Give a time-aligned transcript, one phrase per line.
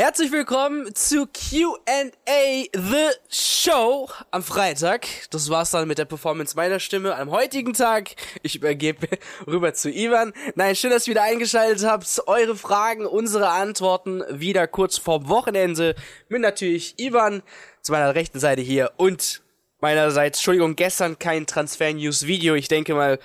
[0.00, 5.06] Herzlich willkommen zu Q&A The Show am Freitag.
[5.28, 8.12] Das war's dann mit der Performance meiner Stimme am heutigen Tag.
[8.42, 9.06] Ich übergebe
[9.46, 10.32] rüber zu Ivan.
[10.54, 12.22] Nein, schön, dass ihr wieder eingeschaltet habt.
[12.26, 15.94] Eure Fragen, unsere Antworten wieder kurz vorm Wochenende
[16.30, 17.42] mit natürlich Ivan
[17.82, 19.42] zu meiner rechten Seite hier und
[19.82, 22.54] meinerseits, Entschuldigung, gestern kein Transfer-News-Video.
[22.54, 23.18] Ich denke mal,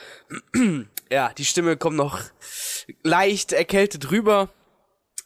[1.09, 2.19] ja, die Stimme kommt noch
[3.01, 4.49] leicht erkältet rüber.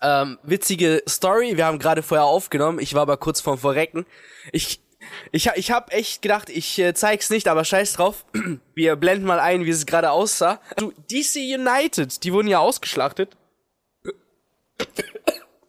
[0.01, 4.05] Ähm, witzige Story, wir haben gerade vorher aufgenommen, ich war aber kurz vorm Verrecken.
[4.53, 4.81] Ich,
[5.31, 8.25] ich, ich habe echt gedacht, ich äh, zeig's nicht, aber scheiß drauf.
[8.75, 10.61] Wir blenden mal ein, wie es gerade aussah.
[10.75, 13.35] Also, DC United, die wurden ja ausgeschlachtet.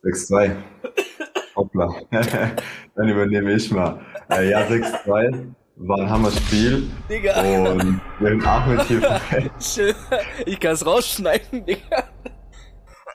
[0.04, 0.56] 6-2.
[1.56, 1.92] Hoppla.
[2.94, 4.00] Dann übernehme ich mal.
[4.30, 6.88] Äh, ja, 6-2 war ein Hammer-Spiel.
[7.08, 7.40] Digga.
[7.40, 9.80] Und wir haben Ahmed hier verletzt.
[10.46, 12.04] Ich kann's rausschneiden, Digga.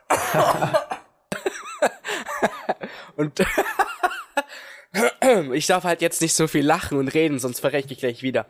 [3.16, 3.42] Und
[5.54, 8.46] ich darf halt jetzt nicht so viel lachen und reden, sonst verrecke ich gleich wieder.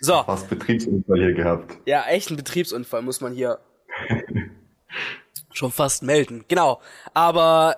[0.00, 0.22] So.
[0.24, 1.78] Fast Betriebsunfall hier gehabt.
[1.86, 3.58] Ja, echt ein Betriebsunfall muss man hier
[5.52, 6.44] schon fast melden.
[6.48, 6.80] Genau.
[7.14, 7.76] Aber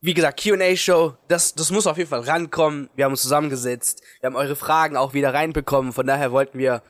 [0.00, 2.88] wie gesagt, Q&A-Show, das, das muss auf jeden Fall rankommen.
[2.94, 4.02] Wir haben uns zusammengesetzt.
[4.20, 5.92] Wir haben eure Fragen auch wieder reinbekommen.
[5.92, 6.82] Von daher wollten wir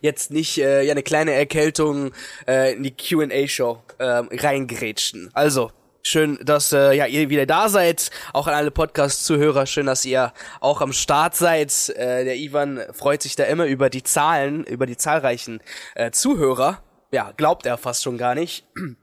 [0.00, 2.12] jetzt nicht äh, ja eine kleine Erkältung
[2.46, 5.30] äh, in die Q&A-Show äh, reingrätschen.
[5.32, 5.70] Also,
[6.04, 8.10] Schön, dass äh, ja ihr wieder da seid.
[8.32, 9.66] Auch an alle Podcast-Zuhörer.
[9.66, 11.90] Schön, dass ihr auch am Start seid.
[11.90, 15.60] Äh, der Ivan freut sich da immer über die Zahlen, über die zahlreichen
[15.94, 16.82] äh, Zuhörer.
[17.12, 18.66] Ja, glaubt er fast schon gar nicht.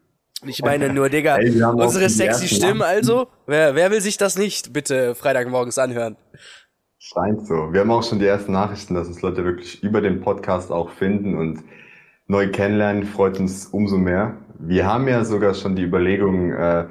[0.45, 1.37] Ich meine nur, Digga,
[1.73, 3.27] unsere sexy Stimmen also.
[3.45, 6.15] Wer, wer will sich das nicht bitte Freitagmorgens anhören?
[7.01, 7.71] Scheint so.
[7.71, 10.89] Wir haben auch schon die ersten Nachrichten, dass uns Leute wirklich über den Podcast auch
[10.89, 11.63] finden und
[12.27, 13.03] neu kennenlernen.
[13.05, 14.35] Freut uns umso mehr.
[14.59, 16.87] Wir haben ja sogar schon die Überlegung, äh,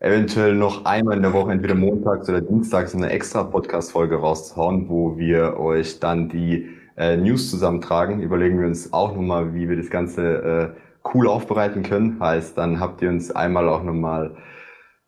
[0.00, 5.16] eventuell noch einmal in der Woche, entweder montags oder dienstags, eine extra Podcast-Folge rauszuhauen, wo
[5.18, 8.22] wir euch dann die äh, News zusammentragen.
[8.22, 12.18] Überlegen wir uns auch nochmal, wie wir das Ganze äh, cool aufbereiten können.
[12.18, 14.34] Heißt, dann habt ihr uns einmal auch nochmal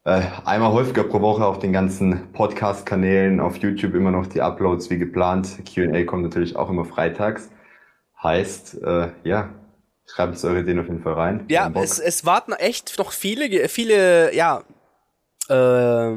[0.07, 4.89] äh, einmal häufiger pro Woche auf den ganzen Podcast-Kanälen, auf YouTube immer noch die Uploads
[4.89, 5.59] wie geplant.
[5.73, 7.51] Q&A kommt natürlich auch immer freitags.
[8.23, 9.51] Heißt, äh, ja,
[10.07, 11.45] Schreibt uns eure Ideen auf jeden Fall rein.
[11.49, 14.63] Ja, es, es warten echt noch viele, viele, ja,
[15.49, 16.15] äh,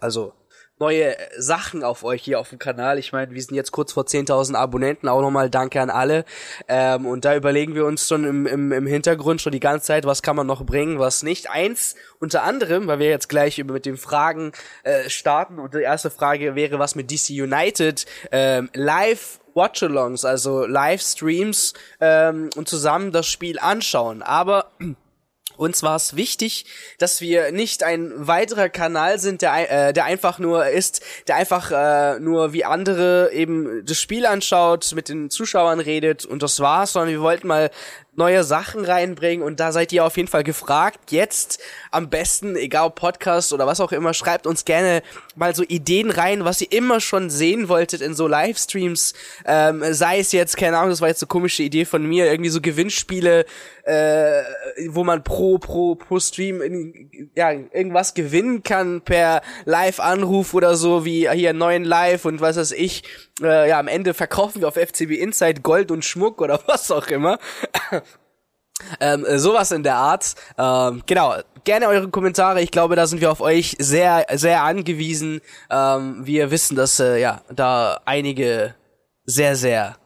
[0.00, 0.32] also
[0.78, 2.98] neue Sachen auf euch hier auf dem Kanal.
[2.98, 5.08] Ich meine, wir sind jetzt kurz vor 10.000 Abonnenten.
[5.08, 6.24] Auch nochmal danke an alle.
[6.68, 10.04] Ähm, und da überlegen wir uns schon im, im, im Hintergrund schon die ganze Zeit,
[10.04, 11.50] was kann man noch bringen, was nicht.
[11.50, 15.58] Eins unter anderem, weil wir jetzt gleich mit den Fragen äh, starten.
[15.58, 22.50] Und die erste Frage wäre, was mit DC United ähm, live Watchalongs, also Livestreams ähm,
[22.56, 24.22] und zusammen das Spiel anschauen.
[24.22, 24.66] Aber
[25.56, 26.66] uns war es wichtig,
[26.98, 31.70] dass wir nicht ein weiterer Kanal sind, der, äh, der einfach nur ist, der einfach
[31.70, 36.92] äh, nur wie andere eben das Spiel anschaut, mit den Zuschauern redet und das war's,
[36.92, 37.70] sondern wir wollten mal
[38.16, 41.10] neue Sachen reinbringen und da seid ihr auf jeden Fall gefragt.
[41.10, 45.02] Jetzt am besten, egal Podcast oder was auch immer, schreibt uns gerne
[45.34, 49.12] mal so Ideen rein, was ihr immer schon sehen wolltet in so Livestreams.
[49.44, 52.50] Ähm, sei es jetzt, keine Ahnung, das war jetzt so komische Idee von mir, irgendwie
[52.50, 53.44] so Gewinnspiele,
[53.86, 54.42] äh,
[54.88, 61.04] wo man pro, pro, pro Stream in, ja, irgendwas gewinnen kann per Live-Anruf oder so,
[61.04, 63.04] wie hier neuen Live und was weiß ich.
[63.40, 67.06] Äh, ja, am Ende verkaufen wir auf FCB Insight Gold und Schmuck oder was auch
[67.06, 67.38] immer.
[69.00, 70.34] Ähm, äh, sowas in der Art.
[70.58, 72.62] Ähm, genau, gerne eure Kommentare.
[72.62, 75.40] Ich glaube, da sind wir auf euch sehr, sehr angewiesen.
[75.70, 78.74] Ähm, wir wissen, dass äh, ja da einige
[79.24, 79.96] sehr, sehr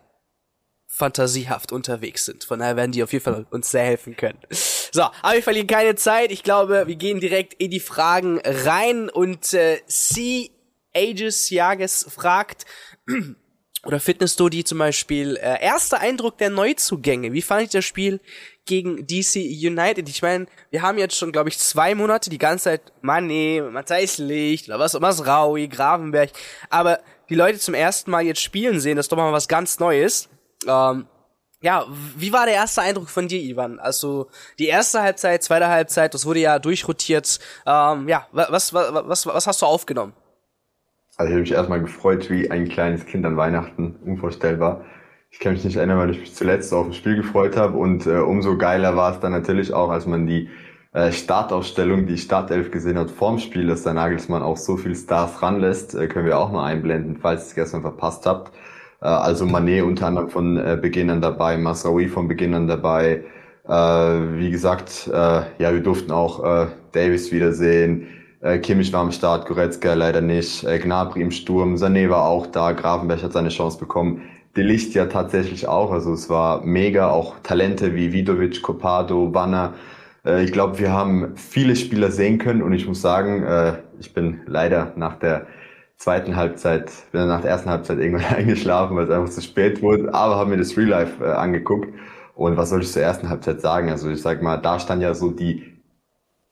[1.00, 2.44] fantasiehaft unterwegs sind.
[2.44, 4.38] Von daher werden die auf jeden Fall uns sehr helfen können.
[4.50, 6.31] So, aber wir verlieren keine Zeit.
[6.31, 10.50] Ich glaube, wir gehen direkt in die Fragen rein und äh, C.
[10.94, 12.67] Aegis Jages fragt,
[13.87, 17.32] oder Fitness Study zum Beispiel, äh, erster Eindruck der Neuzugänge.
[17.32, 18.20] Wie fand ich das Spiel
[18.67, 20.08] gegen DC United?
[20.08, 24.19] Ich meine, wir haben jetzt schon, glaube ich, zwei Monate die ganze Zeit Mané, Matthijs
[24.19, 26.31] Licht oder was, was Raui, Gravenberg.
[26.69, 27.00] Aber
[27.31, 30.29] die Leute zum ersten Mal jetzt spielen sehen, das ist doch mal was ganz Neues.
[30.66, 31.06] Ähm,
[31.62, 31.84] ja,
[32.16, 33.78] wie war der erste Eindruck von dir, Ivan?
[33.78, 34.28] Also
[34.58, 37.38] die erste Halbzeit, zweite Halbzeit, das wurde ja durchrotiert.
[37.66, 40.14] Ähm, ja, was, was, was, was hast du aufgenommen?
[41.16, 44.86] Also ich habe mich erstmal gefreut wie ein kleines Kind an Weihnachten, unvorstellbar.
[45.30, 48.06] Ich kann mich nicht erinnern, weil ich mich zuletzt auf ein Spiel gefreut habe und
[48.06, 50.48] äh, umso geiler war es dann natürlich auch, als man die
[50.92, 55.42] äh, Startaufstellung, die Startelf gesehen hat vorm Spiel, dass der Nagelsmann auch so viel Stars
[55.42, 58.52] ranlässt, äh, können wir auch mal einblenden, falls ihr es gestern verpasst habt.
[59.00, 63.25] Äh, also Manet unter anderem von äh, Beginn an dabei, Masraoui von Beginn an dabei.
[63.69, 68.06] Äh, wie gesagt, äh, ja, wir durften auch äh, Davis wiedersehen,
[68.43, 72.47] Äh, Kimmich war am Start, Goretzka leider nicht, äh, Gnabry im Sturm, Sané war auch
[72.47, 74.23] da, Grafenberg hat seine Chance bekommen.
[74.56, 79.75] De Licht ja tatsächlich auch, also es war mega, auch Talente wie Vidovic, Copado, Wanner.
[80.25, 84.14] Äh, ich glaube, wir haben viele Spieler sehen können und ich muss sagen, äh, ich
[84.14, 85.46] bin leider nach der
[86.00, 90.12] zweiten Halbzeit, bin nach der ersten Halbzeit irgendwann eingeschlafen, weil es einfach zu spät wurde,
[90.14, 91.94] aber habe mir das Real Life äh, angeguckt.
[92.35, 93.91] Und was soll ich zur ersten Halbzeit sagen?
[93.91, 95.76] Also ich sag mal, da stand ja so die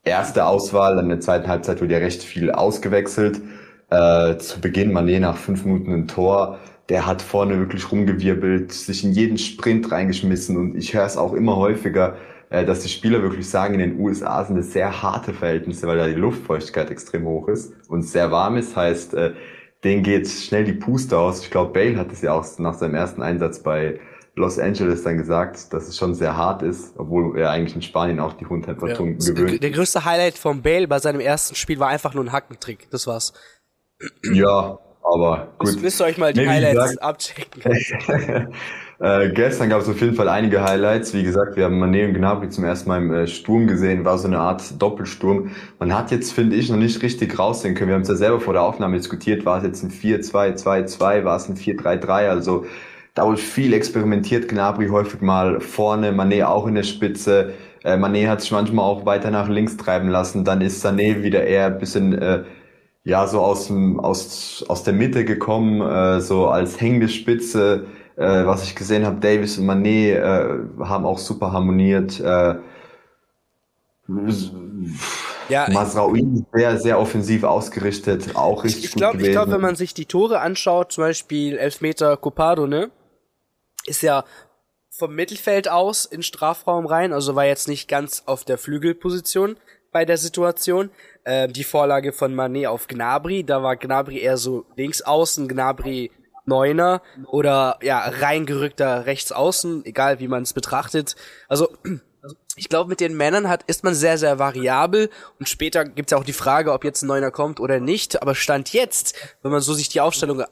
[0.04, 3.40] erste Auswahl, dann in der zweiten Halbzeit wurde ja recht viel ausgewechselt.
[3.88, 6.58] Äh, zu Beginn Mané nach fünf Minuten ein Tor,
[6.90, 10.58] der hat vorne wirklich rumgewirbelt, sich in jeden Sprint reingeschmissen.
[10.58, 12.16] Und ich höre es auch immer häufiger,
[12.50, 16.06] dass die Spieler wirklich sagen, in den USA sind es sehr harte Verhältnisse, weil da
[16.06, 19.32] die Luftfeuchtigkeit extrem hoch ist und sehr warm ist, heißt, äh,
[19.84, 21.42] denen geht schnell die Puste aus.
[21.42, 24.00] Ich glaube, Bale hat es ja auch nach seinem ersten Einsatz bei
[24.34, 28.20] Los Angeles dann gesagt, dass es schon sehr hart ist, obwohl er eigentlich in Spanien
[28.20, 29.32] auch die hohen Temperaturen ja.
[29.32, 29.62] gewöhnt.
[29.62, 32.88] Der größte Highlight von Bale bei seinem ersten Spiel war einfach nur ein Hackentrick.
[32.90, 33.32] Das war's.
[34.32, 35.66] Ja, aber gut.
[35.66, 37.62] Müsst, müsst ihr euch mal die nee, Highlights abchecken.
[39.00, 41.14] äh, gestern gab es auf jeden Fall einige Highlights.
[41.14, 44.04] Wie gesagt, wir haben Mané und Gnabry zum ersten Mal im äh, Sturm gesehen.
[44.04, 45.50] War so eine Art Doppelsturm.
[45.78, 47.88] Man hat jetzt, finde ich, noch nicht richtig raussehen können.
[47.88, 49.44] Wir haben es ja selber vor der Aufnahme diskutiert.
[49.44, 51.24] War es jetzt ein 4-2-2-2?
[51.24, 52.28] War es ein 4-3-3?
[52.28, 52.66] Also
[53.18, 57.52] da wurde viel experimentiert, Gnabry häufig mal vorne, Mané auch in der Spitze.
[57.82, 60.44] Äh, Mané hat sich manchmal auch weiter nach links treiben lassen.
[60.44, 62.44] Dann ist Sané wieder eher ein bisschen äh,
[63.02, 67.86] ja so aus dem aus aus der Mitte gekommen, äh, so als hängende Spitze.
[68.18, 72.18] Äh, was ich gesehen habe, Davis und Mané äh, haben auch super harmoniert.
[72.18, 72.56] Äh,
[75.48, 79.30] ja, Masraoui sehr, sehr offensiv ausgerichtet, auch richtig ich, ich glaub, gut gewesen.
[79.30, 82.90] Ich glaube, wenn man sich die Tore anschaut, zum Beispiel Elfmeter Copado, ne,
[83.86, 84.24] ist ja
[84.90, 89.56] vom Mittelfeld aus in Strafraum rein, also war jetzt nicht ganz auf der Flügelposition
[89.92, 90.90] bei der Situation.
[91.22, 96.10] Äh, die Vorlage von Manet auf Gnabry, da war Gnabry eher so links außen, Gnabry
[96.48, 101.14] Neuner oder ja reingerückter rechts außen, egal wie man es betrachtet.
[101.48, 101.68] Also
[102.56, 106.18] ich glaube, mit den Männern hat, ist man sehr, sehr variabel und später gibt's ja
[106.18, 108.20] auch die Frage, ob jetzt ein Neuner kommt oder nicht.
[108.20, 110.44] Aber Stand jetzt, wenn man so sich die Aufstellung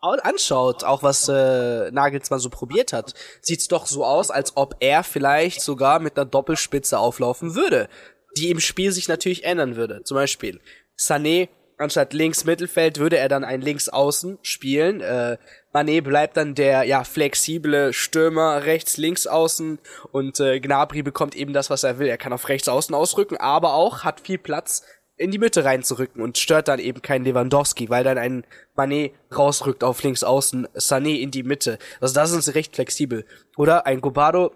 [0.00, 5.02] anschaut, auch was äh, Nagelsmann so probiert hat, sieht's doch so aus, als ob er
[5.02, 7.88] vielleicht sogar mit einer Doppelspitze auflaufen würde,
[8.36, 10.02] die im Spiel sich natürlich ändern würde.
[10.04, 10.60] Zum Beispiel
[10.98, 15.00] Sané anstatt links Mittelfeld würde er dann ein links außen spielen.
[15.00, 15.38] Äh,
[15.72, 19.78] Mané bleibt dann der ja flexible Stürmer rechts links außen
[20.12, 22.08] und äh, Gnabry bekommt eben das, was er will.
[22.08, 24.82] Er kann auf rechts außen ausrücken, aber auch hat viel Platz
[25.16, 28.44] in die Mitte reinzurücken und stört dann eben keinen Lewandowski, weil dann ein
[28.76, 31.78] Mané rausrückt auf links außen, Sané in die Mitte.
[32.00, 33.24] Also da sind sie recht flexibel.
[33.56, 34.52] Oder ein Gobado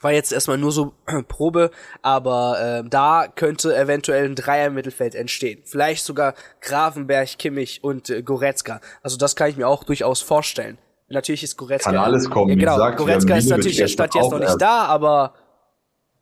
[0.00, 0.94] war jetzt erstmal nur so
[1.28, 1.70] Probe,
[2.02, 5.60] aber äh, da könnte eventuell ein Dreier-Mittelfeld entstehen.
[5.64, 8.80] Vielleicht sogar Gravenberg, Kimmich und äh, Goretzka.
[9.02, 10.78] Also das kann ich mir auch durchaus vorstellen.
[11.08, 11.90] Natürlich ist Goretzka.
[11.90, 12.74] Kann alles kommen, ja, genau.
[12.76, 15.34] Gesagt, Goretzka ist natürlich der Stadt jetzt noch nicht da, aber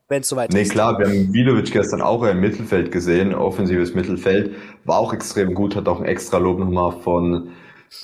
[0.09, 0.69] wenn es soweit nee, ist.
[0.69, 5.55] Nee, klar, wir haben Vidovic gestern auch im Mittelfeld gesehen, offensives Mittelfeld, war auch extrem
[5.55, 7.51] gut, hat auch ein extra Lob nochmal von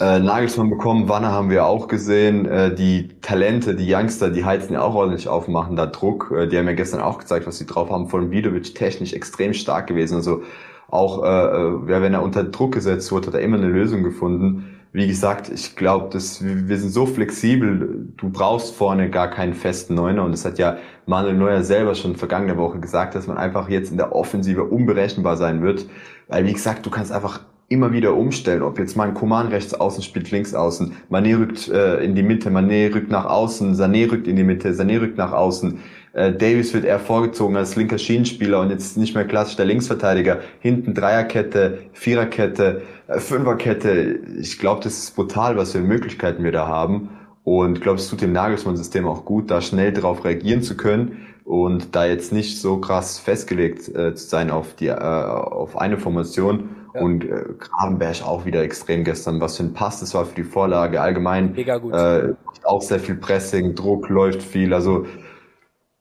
[0.00, 4.74] äh, Nagelsmann bekommen, Wanne haben wir auch gesehen, äh, die Talente, die Youngster, die heizen
[4.74, 7.58] ja auch ordentlich auf, machen da Druck, äh, die haben ja gestern auch gezeigt, was
[7.58, 10.42] sie drauf haben, von Vidovic technisch extrem stark gewesen, also
[10.88, 14.02] auch, äh, äh ja, wenn er unter Druck gesetzt wurde, hat er immer eine Lösung
[14.02, 14.76] gefunden.
[14.92, 20.24] Wie gesagt, ich glaube, wir sind so flexibel, du brauchst vorne gar keinen festen Neuner.
[20.24, 23.90] Und das hat ja Manuel Neuer selber schon vergangene Woche gesagt, dass man einfach jetzt
[23.90, 25.86] in der Offensive unberechenbar sein wird,
[26.28, 29.74] weil wie gesagt, du kannst einfach immer wieder umstellen, ob jetzt mal ein Coman rechts
[29.74, 34.10] außen spielt, links außen, Mané rückt äh, in die Mitte, Mané rückt nach außen, Sané
[34.10, 35.80] rückt in die Mitte, Sané rückt nach außen,
[36.16, 40.40] äh, Davis wird eher vorgezogen als linker Schienenspieler und jetzt nicht mehr klassisch der Linksverteidiger.
[40.60, 44.20] Hinten Dreierkette, Viererkette, äh, Fünferkette.
[44.40, 47.10] Ich glaube, das ist brutal, was für Möglichkeiten wir da haben.
[47.44, 51.94] Und glaube, es tut dem Nagelsmann-System auch gut, da schnell darauf reagieren zu können und
[51.94, 56.70] da jetzt nicht so krass festgelegt äh, zu sein auf die äh, auf eine Formation.
[56.96, 57.02] Ja.
[57.02, 59.40] Und äh, Gravenberg auch wieder extrem gestern.
[59.40, 61.00] Was für ein Pass das war für die Vorlage.
[61.00, 61.94] Allgemein Mega gut.
[61.94, 62.34] Äh,
[62.64, 64.74] auch sehr viel Pressing, Druck läuft viel.
[64.74, 65.06] Also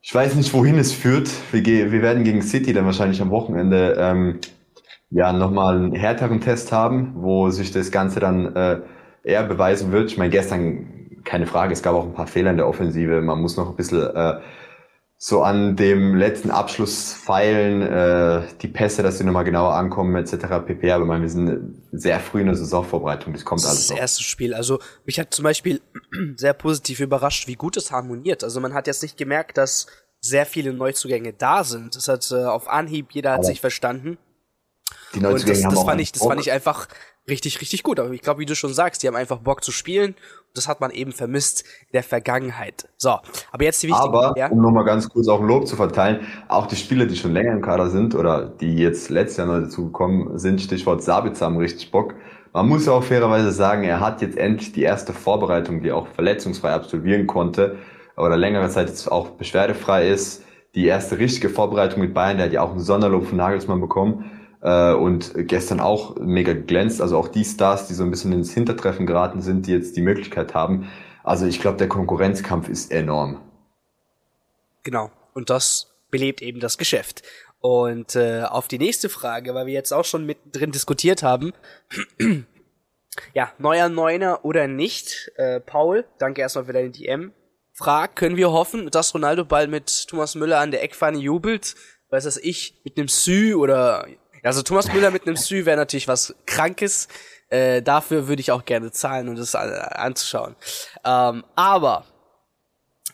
[0.02, 1.30] ich weiß nicht, wohin es führt.
[1.52, 4.40] Wir, wir werden gegen City dann wahrscheinlich am Wochenende ähm,
[5.10, 8.82] ja nochmal einen härteren Test haben, wo sich das Ganze dann äh,
[9.24, 10.12] eher beweisen wird.
[10.12, 13.22] Ich meine, gestern keine Frage, es gab auch ein paar Fehler in der Offensive.
[13.22, 14.40] Man muss noch ein bisschen äh,
[15.28, 20.64] so an dem letzten Abschluss feilen, äh, die Pässe, dass sie nochmal genauer ankommen, etc.
[20.64, 20.92] pp.
[20.92, 23.98] Aber man, wir sind sehr früh in der Saisonvorbereitung, das kommt das alles ist das
[23.98, 24.54] erste Spiel.
[24.54, 25.82] Also mich hat zum Beispiel
[26.36, 28.44] sehr positiv überrascht, wie gut es harmoniert.
[28.44, 29.88] Also man hat jetzt nicht gemerkt, dass
[30.22, 31.96] sehr viele Neuzugänge da sind.
[31.96, 33.46] Das hat äh, auf Anhieb, jeder hat ja.
[33.46, 34.20] sich verstanden.
[35.16, 36.88] Die und das, das fand ich, das fand ich einfach
[37.28, 38.00] richtig, richtig gut.
[38.00, 40.16] Aber ich glaube, wie du schon sagst, die haben einfach Bock zu spielen.
[40.54, 42.88] Das hat man eben vermisst in der Vergangenheit.
[42.98, 43.18] So,
[43.52, 44.08] aber jetzt die wichtigen.
[44.08, 44.48] Aber, ja?
[44.48, 47.62] um nochmal ganz kurz auch Lob zu verteilen, auch die Spieler, die schon länger im
[47.62, 52.16] Kader sind oder die jetzt letztes Jahr neu dazugekommen sind, Stichwort Sabitzer, haben richtig Bock.
[52.54, 56.08] Man muss auch fairerweise sagen, er hat jetzt endlich die erste Vorbereitung, die er auch
[56.08, 57.76] verletzungsfrei absolvieren konnte
[58.16, 60.44] oder längere Zeit jetzt auch beschwerdefrei ist.
[60.74, 64.32] Die erste richtige Vorbereitung mit Bayern, der hat ja auch einen Sonderlob von Nagelsmann bekommen
[64.66, 67.00] äh, und gestern auch mega geglänzt.
[67.00, 70.02] Also auch die Stars, die so ein bisschen ins Hintertreffen geraten sind, die jetzt die
[70.02, 70.90] Möglichkeit haben.
[71.24, 73.42] Also ich glaube, der Konkurrenzkampf ist enorm.
[74.84, 75.12] Genau.
[75.34, 77.22] Und das belebt eben das Geschäft.
[77.60, 81.54] Und äh, auf die nächste Frage, weil wir jetzt auch schon mittendrin diskutiert haben.
[83.34, 85.32] ja, neuer Neuner oder nicht?
[85.36, 87.34] Äh, Paul, danke erstmal für deine DM.
[87.74, 91.76] Frag, können wir hoffen, dass Ronaldo bald mit Thomas Müller an der Eckfahne jubelt?
[92.10, 94.08] Weiß das ich, mit einem Sü oder
[94.46, 97.08] also Thomas Müller mit einem Sü wäre natürlich was Krankes.
[97.50, 100.56] Äh, dafür würde ich auch gerne zahlen, um das anzuschauen.
[101.04, 102.06] Ähm, aber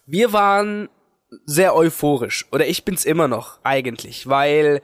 [0.06, 0.90] wir waren
[1.46, 2.46] sehr euphorisch.
[2.52, 4.28] Oder ich bin's immer noch, eigentlich.
[4.28, 4.82] Weil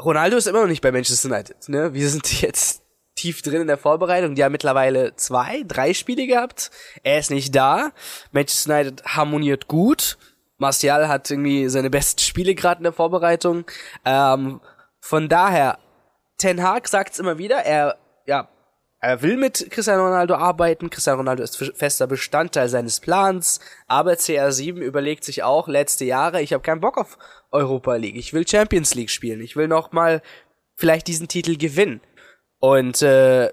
[0.00, 1.68] Ronaldo ist immer noch nicht bei Manchester United.
[1.68, 1.94] Ne?
[1.94, 2.82] Wir sind jetzt
[3.14, 4.34] tief drin in der Vorbereitung.
[4.34, 6.70] Die haben mittlerweile zwei, drei Spiele gehabt.
[7.02, 7.92] Er ist nicht da.
[8.32, 10.18] Manchester United harmoniert gut.
[10.56, 13.64] Martial hat irgendwie seine besten Spiele gerade in der Vorbereitung.
[14.04, 14.60] Ähm,
[15.00, 15.78] von daher,
[16.38, 18.48] Ten Hag sagt's immer wieder, er, ja,
[19.02, 20.90] er will mit Cristiano Ronaldo arbeiten.
[20.90, 23.60] Cristiano Ronaldo ist fester Bestandteil seines Plans.
[23.86, 27.16] Aber CR7 überlegt sich auch letzte Jahre, ich habe keinen Bock auf
[27.50, 28.16] Europa League.
[28.16, 29.40] Ich will Champions League spielen.
[29.40, 30.20] Ich will noch mal
[30.76, 32.02] vielleicht diesen Titel gewinnen.
[32.58, 33.50] Und äh,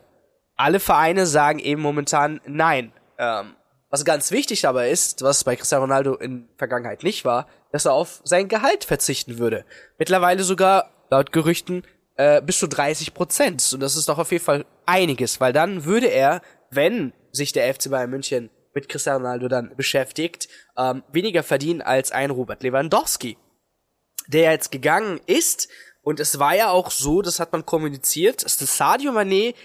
[0.57, 2.91] alle Vereine sagen eben momentan nein.
[3.17, 3.55] Ähm,
[3.89, 7.93] was ganz wichtig aber ist, was bei Cristiano Ronaldo in Vergangenheit nicht war, dass er
[7.93, 9.63] auf sein Gehalt verzichten würde.
[9.97, 11.83] Mittlerweile sogar laut Gerüchten
[12.15, 13.69] äh, bis zu 30 Prozent.
[13.73, 17.73] Und das ist doch auf jeden Fall einiges, weil dann würde er, wenn sich der
[17.73, 20.47] FC Bayern München mit Cristiano Ronaldo dann beschäftigt,
[20.77, 23.37] ähm, weniger verdienen als ein Robert Lewandowski,
[24.27, 25.69] der jetzt gegangen ist.
[26.01, 29.55] Und es war ja auch so, das hat man kommuniziert, dass das Sadio Mané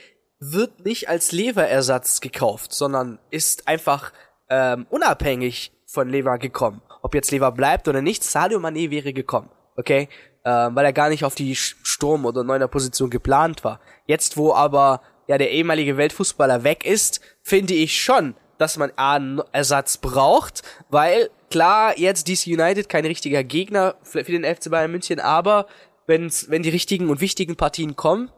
[0.40, 4.12] wird nicht als Leverersatz gekauft, sondern ist einfach
[4.48, 6.82] ähm, unabhängig von Lever gekommen.
[7.02, 9.50] Ob jetzt Lever bleibt oder nicht, Sadio Mané wäre gekommen.
[9.76, 10.08] Okay?
[10.44, 13.80] Äh, weil er gar nicht auf die Sturm- oder neuner Position geplant war.
[14.06, 19.40] Jetzt, wo aber ja der ehemalige Weltfußballer weg ist, finde ich schon, dass man einen
[19.52, 24.90] Ersatz braucht, weil klar, jetzt DC United kein richtiger Gegner für, für den FC Bayern
[24.90, 25.66] München, aber
[26.06, 28.30] wenn's, wenn die richtigen und wichtigen Partien kommen,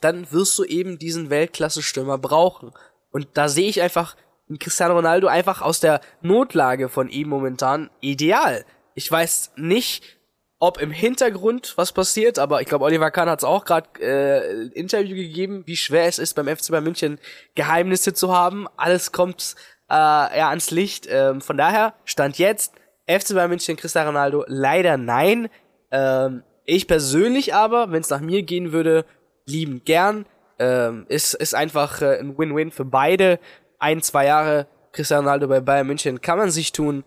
[0.00, 2.72] dann wirst du eben diesen Weltklasse-Stürmer brauchen.
[3.10, 4.16] Und da sehe ich einfach
[4.58, 8.64] Cristiano Ronaldo einfach aus der Notlage von ihm momentan ideal.
[8.94, 10.17] Ich weiß nicht,
[10.60, 14.66] ob im Hintergrund was passiert, aber ich glaube, Oliver Kahn hat es auch gerade äh,
[14.68, 17.18] Interview gegeben, wie schwer es ist, beim FC Bayern München
[17.54, 18.66] Geheimnisse zu haben.
[18.76, 19.54] Alles kommt
[19.88, 21.06] äh, ja ans Licht.
[21.08, 22.74] Ähm, von daher stand jetzt
[23.06, 25.48] FC Bayern München Cristiano Ronaldo leider nein.
[25.92, 29.04] Ähm, ich persönlich aber, wenn es nach mir gehen würde,
[29.46, 30.26] lieben gern.
[30.58, 33.38] Ähm, ist ist einfach äh, ein Win-Win für beide.
[33.78, 37.04] Ein zwei Jahre Cristiano Ronaldo bei Bayern München kann man sich tun.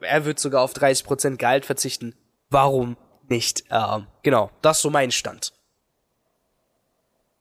[0.00, 2.14] Er wird sogar auf 30% Gehalt verzichten
[2.54, 2.96] warum
[3.28, 3.64] nicht?
[3.70, 5.52] Ähm, genau, das ist so mein Stand.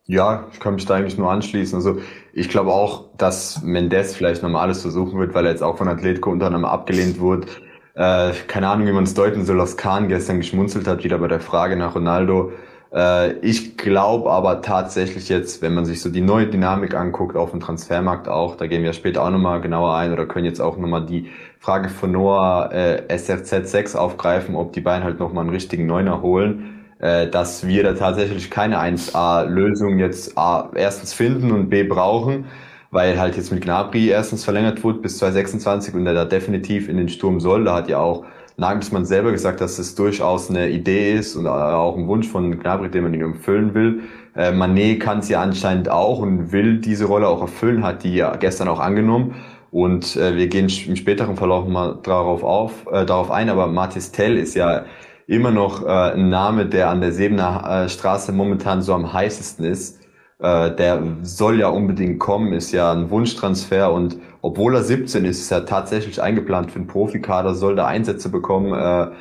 [0.05, 1.77] Ja, ich kann mich da eigentlich nur anschließen.
[1.77, 1.99] Also
[2.33, 5.87] ich glaube auch, dass Mendes vielleicht nochmal alles versuchen wird, weil er jetzt auch von
[5.87, 7.47] Atletico unter anderem abgelehnt wurde.
[7.95, 11.29] Äh, keine Ahnung, wie man es deuten soll, was Kahn gestern geschmunzelt hat, wieder bei
[11.29, 12.51] der Frage nach Ronaldo.
[12.93, 17.51] Äh, ich glaube aber tatsächlich jetzt, wenn man sich so die neue Dynamik anguckt auf
[17.51, 20.77] dem Transfermarkt auch, da gehen wir später auch nochmal genauer ein oder können jetzt auch
[20.77, 21.29] nochmal die
[21.63, 26.83] Frage von Noah äh, SFZ6 aufgreifen, ob die beiden halt nochmal einen richtigen Neuner holen,
[26.99, 32.47] äh, dass wir da tatsächlich keine 1A-Lösung jetzt A, erstens finden und B brauchen,
[32.91, 36.97] weil halt jetzt mit Gnabry erstens verlängert wurde bis 2026 und er da definitiv in
[36.97, 37.63] den Sturm soll.
[37.63, 38.25] Da hat ja auch
[38.57, 42.91] Nagelsmann selber gesagt, dass es durchaus eine Idee ist und auch ein Wunsch von Gnabry,
[42.91, 44.01] den man ihn erfüllen will.
[44.35, 48.15] Äh, Manet kann es ja anscheinend auch und will diese Rolle auch erfüllen, hat die
[48.15, 49.35] ja gestern auch angenommen.
[49.73, 54.11] Und äh, wir gehen im späteren Verlauf mal darauf, auf, äh, darauf ein, aber Mathis
[54.11, 54.85] Tell ist ja
[55.25, 59.65] immer noch äh, ein Name, der an der Sebener äh, Straße momentan so am heißesten
[59.65, 59.99] ist.
[60.37, 65.39] Äh, der soll ja unbedingt kommen, ist ja ein Wunschtransfer und obwohl er 17 ist,
[65.39, 68.75] ist er tatsächlich eingeplant für den Profikader, soll da Einsätze bekommen.
[68.75, 69.15] Äh,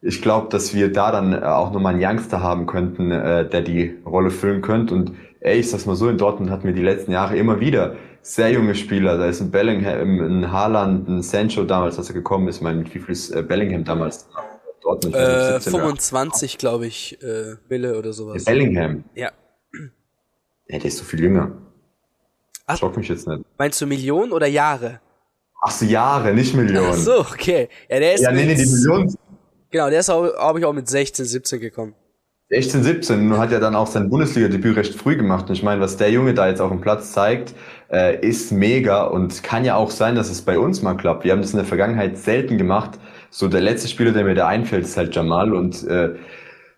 [0.00, 3.60] ich glaube, dass wir da dann äh, auch nochmal einen Youngster haben könnten, äh, der
[3.60, 4.96] die Rolle füllen könnte.
[4.96, 7.94] Und ey, ich sag's mal so, in Dortmund hatten wir die letzten Jahre immer wieder
[8.22, 9.18] sehr junge Spieler.
[9.18, 12.56] Da ist ein Bellingham, ein Haaland, ein Sancho damals, als er gekommen ist.
[12.56, 14.28] Ich meine, wie viel ist äh, Bellingham damals?
[14.80, 15.14] Dortmund.
[15.14, 18.44] Äh, 25, glaube ich, äh, Wille oder sowas.
[18.44, 19.04] Bellingham.
[19.14, 19.30] Ja.
[20.68, 21.52] Ja, der ist so viel jünger.
[22.66, 22.78] Ach.
[22.78, 23.44] Schock mich jetzt nicht.
[23.58, 25.00] Meinst du Millionen oder Jahre?
[25.60, 26.90] Ach so, Jahre, nicht Millionen.
[26.92, 27.68] Ach so, okay.
[27.88, 29.14] Ja, der ist Ja, nee, nee, die Millionen.
[29.70, 31.94] Genau, der ist habe ich auch mit 16, 17 gekommen.
[32.52, 35.48] 16, 17 und hat ja dann auch sein Bundesliga-Debüt recht früh gemacht.
[35.48, 37.54] Und ich meine, was der Junge da jetzt auf dem Platz zeigt,
[37.92, 41.24] äh, ist mega und kann ja auch sein, dass es bei uns mal klappt.
[41.24, 42.98] Wir haben das in der Vergangenheit selten gemacht.
[43.30, 46.14] So der letzte Spieler, der mir da einfällt, ist halt Jamal und äh,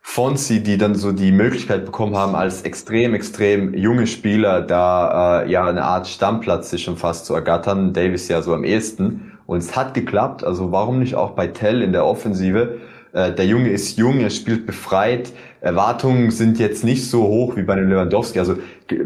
[0.03, 5.51] Fonsi, die dann so die Möglichkeit bekommen haben, als extrem, extrem junge Spieler da äh,
[5.51, 7.93] ja eine Art Stammplatz sich schon fast zu ergattern.
[7.93, 9.33] Davis ja so am ehesten.
[9.47, 10.45] Und es hat geklappt.
[10.45, 12.81] Also warum nicht auch bei Tell in der Offensive?
[13.15, 15.33] Äh, der Junge ist jung, er spielt befreit.
[15.63, 18.39] Erwartungen sind jetzt nicht so hoch wie bei dem Lewandowski.
[18.39, 18.57] Also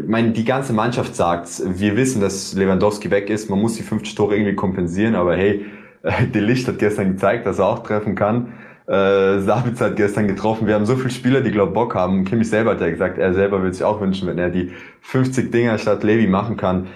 [0.05, 3.49] meine, die ganze Mannschaft sagt, wir wissen, dass Lewandowski weg ist.
[3.49, 5.15] Man muss die 50 Tore irgendwie kompensieren.
[5.15, 5.65] Aber hey,
[6.33, 8.53] De Licht hat gestern gezeigt, dass er auch treffen kann.
[8.87, 10.67] Äh, Sabitz hat gestern getroffen.
[10.67, 12.25] Wir haben so viele Spieler, die glaub Bock haben.
[12.25, 15.51] Kimmich selber hat ja gesagt, er selber würde sich auch wünschen, wenn er die 50
[15.51, 16.87] Dinger statt Levi machen kann.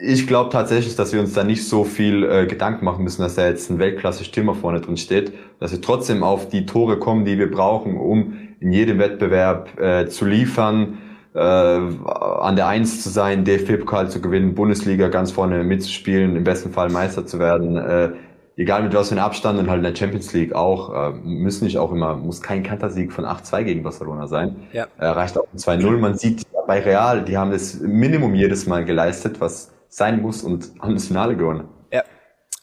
[0.00, 3.34] Ich glaube tatsächlich, dass wir uns da nicht so viel äh, Gedanken machen müssen, dass
[3.34, 7.38] da jetzt ein Weltklasse-Stürmer vorne drin steht, dass wir trotzdem auf die Tore kommen, die
[7.38, 10.98] wir brauchen, um in jedem Wettbewerb äh, zu liefern,
[11.34, 16.72] äh, an der Eins zu sein, DFB-Pokal zu gewinnen, Bundesliga ganz vorne mitzuspielen, im besten
[16.72, 17.76] Fall Meister zu werden.
[17.76, 18.12] Äh,
[18.56, 21.64] egal mit was für einem Abstand und halt in der Champions League auch, äh, müssen
[21.64, 24.68] nicht auch immer, muss kein Kantersieg von 8-2 gegen Barcelona sein.
[24.72, 24.86] Ja.
[24.98, 25.98] Äh, reicht auch ein 2-0.
[25.98, 30.72] Man sieht bei Real, die haben das Minimum jedes Mal geleistet, was sein muss und
[30.80, 31.68] haben das Finale gewonnen.
[31.92, 32.02] Ja.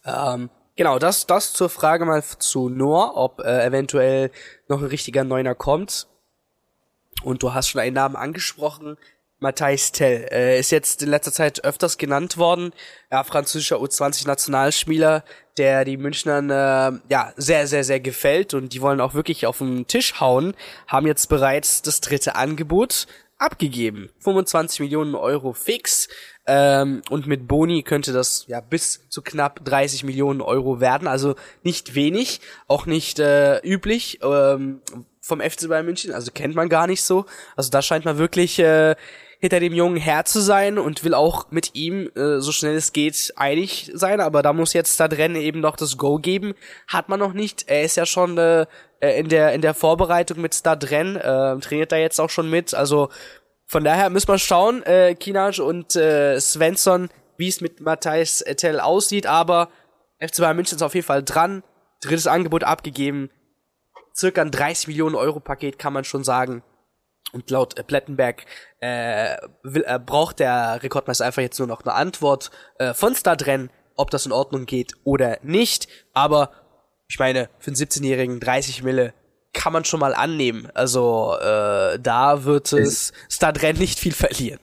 [0.06, 4.32] Ähm, genau, das, das zur Frage mal zu Noah, ob äh, eventuell
[4.68, 6.08] noch ein richtiger Neuner kommt.
[7.24, 8.98] Und du hast schon einen Namen angesprochen.
[9.44, 12.74] Matthijs Tell äh, ist jetzt in letzter Zeit öfters genannt worden.
[13.12, 15.24] Ja, französischer U20-Nationalspieler,
[15.58, 19.60] der die Münchnern äh, ja sehr, sehr, sehr gefällt und die wollen auch wirklich auf
[19.60, 20.56] den Tisch hauen,
[20.88, 23.06] haben jetzt bereits das dritte Angebot
[23.38, 24.10] abgegeben.
[24.20, 26.08] 25 Millionen Euro fix.
[26.46, 31.08] Ähm, und mit Boni könnte das ja bis zu knapp 30 Millionen Euro werden.
[31.08, 34.82] Also nicht wenig, auch nicht äh, üblich ähm,
[35.22, 36.14] vom FC Bayern München.
[36.14, 37.26] Also kennt man gar nicht so.
[37.56, 38.96] Also da scheint man wirklich äh,
[39.44, 42.94] hinter dem Jungen Herr zu sein und will auch mit ihm, äh, so schnell es
[42.94, 44.22] geht, einig sein.
[44.22, 46.54] Aber da muss jetzt da drin eben noch das Go geben.
[46.88, 47.66] Hat man noch nicht.
[47.68, 48.66] Er ist ja schon äh,
[49.02, 52.74] in der in der Vorbereitung mit Stadren, äh, trainiert da jetzt auch schon mit.
[52.74, 53.10] Also
[53.66, 58.80] von daher müssen wir schauen, äh, Kinaj und äh, Svensson, wie es mit Matthijs Tell
[58.80, 59.28] aussieht.
[59.28, 59.68] Aber
[60.22, 61.64] FC Bayern München ist auf jeden Fall dran.
[62.02, 63.30] Drittes Angebot abgegeben.
[64.16, 66.64] Circa ein 30 Millionen Euro Paket kann man schon sagen.
[67.34, 68.46] Und laut äh, Plettenberg
[68.80, 73.70] äh, will, äh, braucht der Rekordmeister einfach jetzt nur noch eine Antwort äh, von Stadren,
[73.96, 75.88] ob das in Ordnung geht oder nicht.
[76.14, 76.52] Aber
[77.08, 79.14] ich meine, für einen 17-Jährigen 30 Mille
[79.54, 80.68] kann man schon mal annehmen.
[80.74, 84.60] Also äh, da wird es Stadren nicht viel verlieren.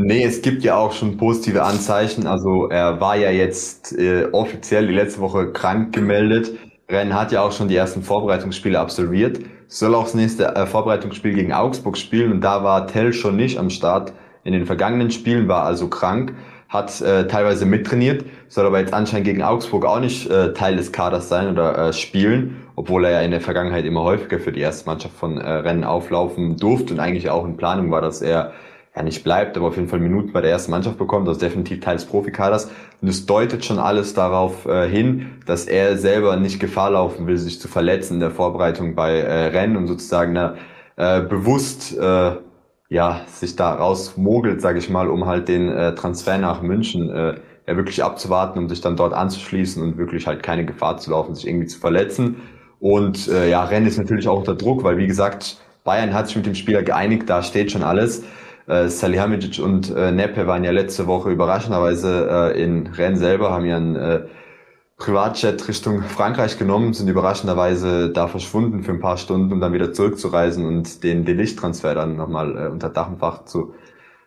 [0.00, 2.26] Nee, es gibt ja auch schon positive Anzeichen.
[2.26, 6.52] Also er war ja jetzt äh, offiziell die letzte Woche krank gemeldet.
[6.88, 11.34] Rennes hat ja auch schon die ersten Vorbereitungsspiele absolviert, soll auch das nächste äh, Vorbereitungsspiel
[11.34, 14.12] gegen Augsburg spielen und da war Tell schon nicht am Start.
[14.44, 16.34] In den vergangenen Spielen war also krank,
[16.68, 20.90] hat äh, teilweise mittrainiert, soll aber jetzt anscheinend gegen Augsburg auch nicht äh, Teil des
[20.90, 24.60] Kaders sein oder äh, spielen, obwohl er ja in der Vergangenheit immer häufiger für die
[24.60, 28.52] erste Mannschaft von äh, Rennen auflaufen durfte und eigentlich auch in Planung war, dass er
[28.98, 31.80] ja nicht bleibt, aber auf jeden Fall Minuten bei der ersten Mannschaft bekommt, also definitiv
[31.80, 32.70] Teil des Profikaders.
[33.00, 37.38] Und es deutet schon alles darauf äh, hin, dass er selber nicht Gefahr laufen will,
[37.38, 40.56] sich zu verletzen in der Vorbereitung bei äh, Rennen und sozusagen na,
[40.96, 42.32] äh, bewusst äh,
[42.90, 47.34] ja sich da rausmogelt, sage ich mal, um halt den äh, Transfer nach München äh,
[47.68, 51.34] ja wirklich abzuwarten, um sich dann dort anzuschließen und wirklich halt keine Gefahr zu laufen,
[51.36, 52.36] sich irgendwie zu verletzen.
[52.80, 56.36] Und äh, ja, Rennes ist natürlich auch unter Druck, weil wie gesagt, Bayern hat sich
[56.36, 58.24] mit dem Spieler geeinigt, da steht schon alles.
[58.68, 63.64] Äh, Salihamidzic und äh, Nepe waren ja letzte Woche überraschenderweise äh, in Rennes selber, haben
[63.64, 64.20] ihren äh,
[64.98, 69.92] Privatjet Richtung Frankreich genommen, sind überraschenderweise da verschwunden für ein paar Stunden, um dann wieder
[69.92, 73.74] zurückzureisen und den Delicht-Transfer dann nochmal äh, unter Dach und Fach zu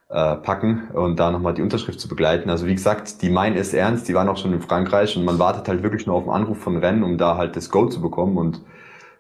[0.10, 2.50] äh, packen und da nochmal die Unterschrift zu begleiten.
[2.50, 5.40] Also wie gesagt, die meinen es ernst, die waren auch schon in Frankreich und man
[5.40, 8.02] wartet halt wirklich nur auf den Anruf von Rennen, um da halt das Go zu
[8.02, 8.62] bekommen und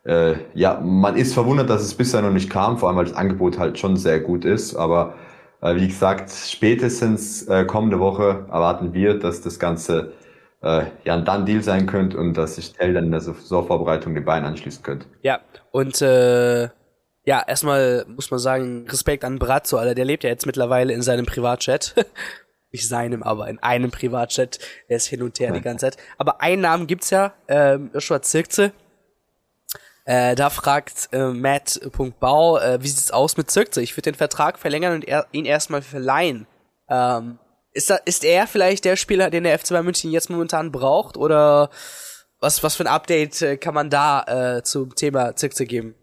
[0.04, 3.16] äh, ja, man ist verwundert, dass es bisher noch nicht kam, vor allem weil das
[3.16, 4.76] Angebot halt schon sehr gut ist.
[4.76, 5.16] Aber
[5.62, 10.14] äh, wie gesagt, spätestens äh, kommende Woche erwarten wir, dass das Ganze
[10.62, 14.26] äh, ja ein Done-Deal sein könnte und dass sich Tell dann in der Saisonvorbereitung den
[14.26, 15.06] Beinen anschließen könnte.
[15.22, 16.70] Ja, und äh,
[17.24, 21.02] ja, erstmal muss man sagen, Respekt an Brazzo, Alter, der lebt ja jetzt mittlerweile in
[21.02, 21.96] seinem Privatchat.
[22.72, 24.60] Nicht seinem, aber in einem Privatchat.
[24.88, 25.98] Er ist hin und her die ganze Zeit.
[26.18, 28.72] Aber einen Namen gibt's ja, ähm, Joshua Zirkze,
[30.06, 33.82] Äh, da fragt äh, Matt.bau, äh, wie sieht's aus mit Zirkze?
[33.82, 36.48] Ich würde den Vertrag verlängern und er, ihn erstmal verleihen.
[36.90, 37.38] Ähm,
[37.74, 41.18] ist, da, ist er vielleicht der Spieler, den der FC Bayern München jetzt momentan braucht?
[41.18, 41.70] Oder
[42.40, 45.96] was, was für ein Update äh, kann man da äh, zum Thema Zirkze geben?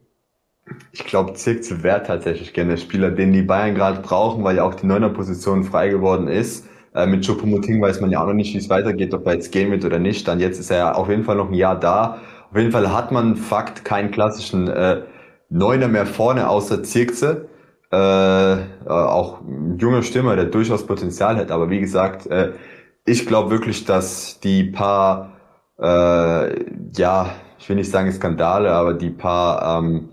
[0.92, 4.62] Ich glaube, Zirkze wäre tatsächlich gerne der Spieler, den die Bayern gerade brauchen, weil ja
[4.62, 6.66] auch die neuner Position frei geworden ist.
[6.94, 9.50] Äh, mit Choupo-Moting weiß man ja auch noch nicht, wie es weitergeht, ob er jetzt
[9.50, 10.28] gehen wird oder nicht.
[10.28, 12.20] Dann jetzt ist er auf jeden Fall noch ein Jahr da.
[12.50, 15.02] Auf jeden Fall hat man Fakt keinen klassischen äh,
[15.50, 17.48] Neuner mehr vorne außer Zirkze.
[17.90, 21.50] Äh, äh, auch ein junger Stürmer, der durchaus Potenzial hat.
[21.50, 22.52] Aber wie gesagt, äh,
[23.04, 25.32] ich glaube wirklich, dass die paar,
[25.78, 26.64] äh,
[26.96, 30.10] ja, ich will nicht sagen Skandale, aber die paar ähm,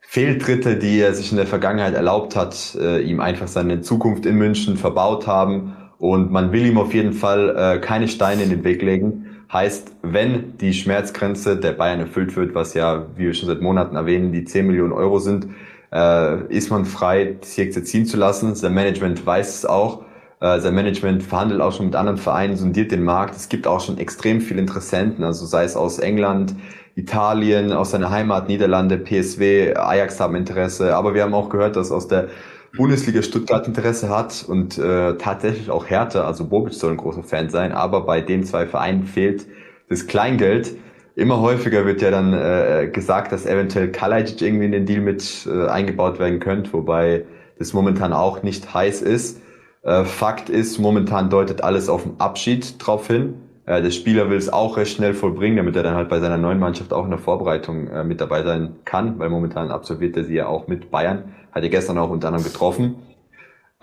[0.00, 4.36] Fehltritte, die er sich in der Vergangenheit erlaubt hat, äh, ihm einfach seine Zukunft in
[4.36, 5.76] München verbaut haben.
[5.98, 9.21] Und man will ihm auf jeden Fall äh, keine Steine in den Weg legen.
[9.52, 13.96] Heißt, wenn die Schmerzgrenze der Bayern erfüllt wird, was ja, wie wir schon seit Monaten
[13.96, 15.48] erwähnen, die 10 Millionen Euro sind,
[15.92, 18.54] äh, ist man frei, Zirkse ziehen zu lassen.
[18.54, 20.04] Sein Management weiß es auch.
[20.40, 23.36] Äh, sein Management verhandelt auch schon mit anderen Vereinen, sondiert den Markt.
[23.36, 26.54] Es gibt auch schon extrem viele Interessenten, also sei es aus England,
[26.94, 30.96] Italien, aus seiner Heimat, Niederlande, PSW, Ajax haben Interesse.
[30.96, 32.28] Aber wir haben auch gehört, dass aus der
[32.76, 37.50] Bundesliga Stuttgart Interesse hat und äh, tatsächlich auch Hertha, also Bobic soll ein großer Fan
[37.50, 39.46] sein, aber bei den zwei Vereinen fehlt
[39.88, 40.74] das Kleingeld.
[41.14, 45.46] Immer häufiger wird ja dann äh, gesagt, dass eventuell Kalajdzic irgendwie in den Deal mit
[45.46, 47.26] äh, eingebaut werden könnte, wobei
[47.58, 49.42] das momentan auch nicht heiß ist.
[49.82, 53.34] Äh, Fakt ist, momentan deutet alles auf den Abschied drauf hin.
[53.66, 56.38] Äh, der Spieler will es auch recht schnell vollbringen, damit er dann halt bei seiner
[56.38, 60.24] neuen Mannschaft auch in der Vorbereitung äh, mit dabei sein kann, weil momentan absolviert er
[60.24, 61.24] sie ja auch mit Bayern.
[61.52, 62.96] Hat er gestern auch unter anderem getroffen.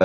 [0.00, 0.04] Äh,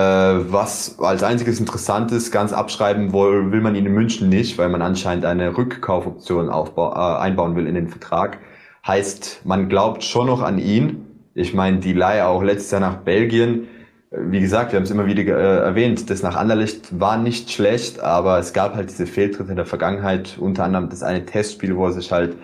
[0.52, 4.82] was als einziges Interessantes ganz abschreiben will, will man ihn in München nicht, weil man
[4.82, 8.38] anscheinend eine Rückkaufoption aufbau, äh, einbauen will in den Vertrag.
[8.86, 11.06] Heißt, man glaubt schon noch an ihn.
[11.34, 13.68] Ich meine, die Leihe auch letztes Jahr nach Belgien.
[14.10, 18.00] Wie gesagt, wir haben es immer wieder äh, erwähnt, das nach Anderlicht war nicht schlecht,
[18.00, 21.86] aber es gab halt diese Fehltritte in der Vergangenheit, unter anderem das eine Testspiel, wo
[21.86, 22.36] er sich halt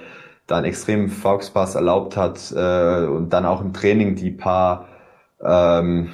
[0.46, 4.88] da einen extremen Foxpass erlaubt hat äh, und dann auch im Training die paar
[5.44, 6.11] ähm,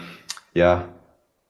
[0.54, 0.84] ja,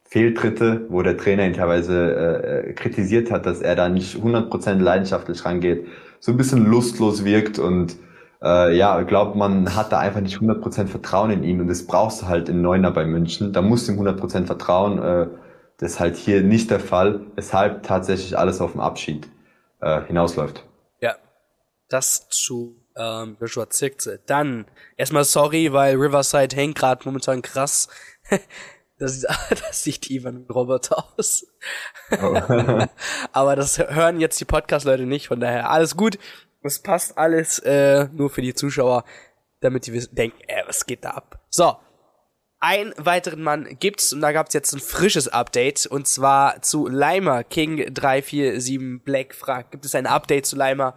[0.04, 5.44] Fehltritte, wo der Trainer ihn teilweise äh, kritisiert hat, dass er da nicht 100% leidenschaftlich
[5.44, 5.86] rangeht,
[6.20, 7.96] so ein bisschen lustlos wirkt und
[8.42, 12.22] äh, ja, glaubt man hat da einfach nicht 100% Vertrauen in ihn und das brauchst
[12.22, 13.52] du halt in Neuner bei München.
[13.52, 15.02] Da musst du ihm 100% vertrauen.
[15.02, 15.26] Äh,
[15.78, 19.28] das ist halt hier nicht der Fall, weshalb tatsächlich alles auf den Abschied
[19.80, 20.64] äh, hinausläuft.
[21.00, 21.16] Ja,
[21.88, 24.20] das zu ähm, Joshua Zirkze.
[24.26, 27.88] Dann erstmal sorry, weil Riverside hängt gerade momentan krass.
[28.98, 31.46] Das, das sieht Ivan ein Roboter aus.
[32.20, 32.34] Oh.
[33.32, 36.18] Aber das hören jetzt die Podcast-Leute nicht, von daher alles gut.
[36.62, 39.04] Es passt alles äh, nur für die Zuschauer,
[39.61, 41.40] damit die denken, äh, was geht da ab?
[41.48, 41.76] So,
[42.61, 47.44] einen weiteren Mann gibt's und da gab's jetzt ein frisches Update und zwar zu Leimer
[47.44, 50.96] King 347 Black fragt, gibt es ein Update zu Leimer?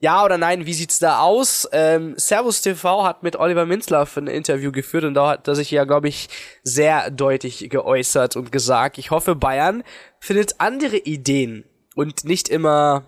[0.00, 1.68] Ja oder nein, wie sieht's da aus?
[1.72, 5.72] Ähm, Servus TV hat mit Oliver Minzlaff ein Interview geführt und da hat er sich
[5.72, 6.28] ja, glaube ich,
[6.62, 9.82] sehr deutlich geäußert und gesagt, ich hoffe, Bayern
[10.20, 11.64] findet andere Ideen
[11.96, 13.06] und nicht immer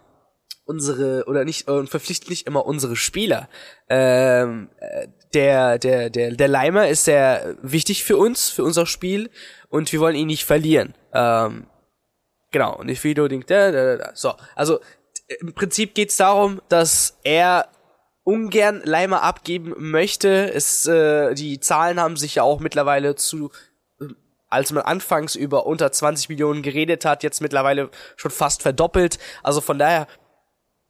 [0.64, 3.48] unsere oder nicht und verpflichtet nicht immer unsere Spieler.
[3.88, 4.68] Ähm,
[5.32, 9.30] der der der der Leimer ist sehr wichtig für uns, für unser Spiel
[9.68, 10.94] und wir wollen ihn nicht verlieren.
[11.12, 11.66] Ähm,
[12.50, 14.10] genau und ich will denkt da, da, da.
[14.14, 14.80] so also
[15.38, 17.68] im Prinzip geht es darum, dass er
[18.24, 20.52] ungern Leimer abgeben möchte.
[20.52, 23.50] Es, äh, die Zahlen haben sich ja auch mittlerweile zu,
[24.48, 29.18] als man anfangs über unter 20 Millionen geredet hat, jetzt mittlerweile schon fast verdoppelt.
[29.42, 30.06] Also von daher,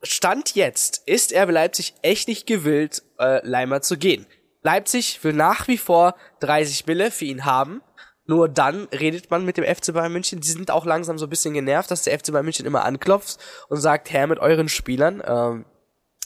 [0.02, 4.26] Stand jetzt ist er bei Leipzig echt nicht gewillt, äh, Leimer zu gehen.
[4.62, 7.82] Leipzig will nach wie vor 30 Mille für ihn haben.
[8.30, 10.38] Nur dann redet man mit dem FC Bayern München.
[10.38, 13.38] Die sind auch langsam so ein bisschen genervt, dass der FC Bayern München immer anklopft
[13.68, 15.20] und sagt, Herr, mit euren Spielern.
[15.26, 15.64] Ähm,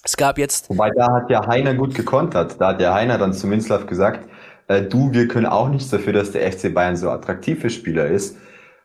[0.02, 0.68] es gab jetzt.
[0.68, 2.60] Wobei da hat ja Heiner gut gekontert.
[2.60, 4.28] Da hat ja Heiner dann zu Minzlaff gesagt,
[4.68, 8.06] äh, du, wir können auch nichts dafür, dass der FC Bayern so attraktiv für Spieler
[8.08, 8.36] ist.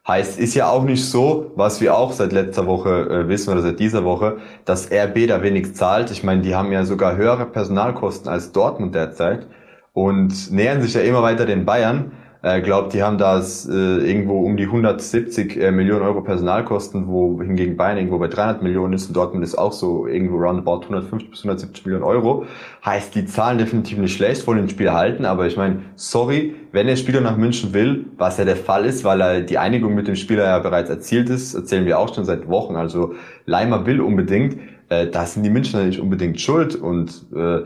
[0.08, 3.64] Heißt, ist ja auch nicht so, was wir auch seit letzter Woche äh, wissen oder
[3.64, 6.10] seit dieser Woche, dass RB da wenig zahlt.
[6.10, 9.46] Ich meine, die haben ja sogar höhere Personalkosten als Dortmund derzeit
[9.92, 12.14] und nähern sich ja immer weiter den Bayern.
[12.42, 17.42] Äh, glaubt, die haben da äh, irgendwo um die 170 äh, Millionen Euro Personalkosten, wo
[17.42, 21.32] hingegen Bayern irgendwo bei 300 Millionen ist und Dortmund ist auch so irgendwo roundabout 150
[21.32, 22.46] bis 170 Millionen Euro.
[22.86, 26.88] Heißt, die zahlen definitiv nicht schlecht, wollen den Spieler halten, aber ich meine, sorry, wenn
[26.88, 30.08] der Spieler nach München will, was ja der Fall ist, weil er die Einigung mit
[30.08, 33.16] dem Spieler ja bereits erzielt ist, erzählen wir auch schon seit Wochen, also
[33.48, 37.64] Leimer will unbedingt, äh, da sind die Münchner nicht unbedingt schuld und äh,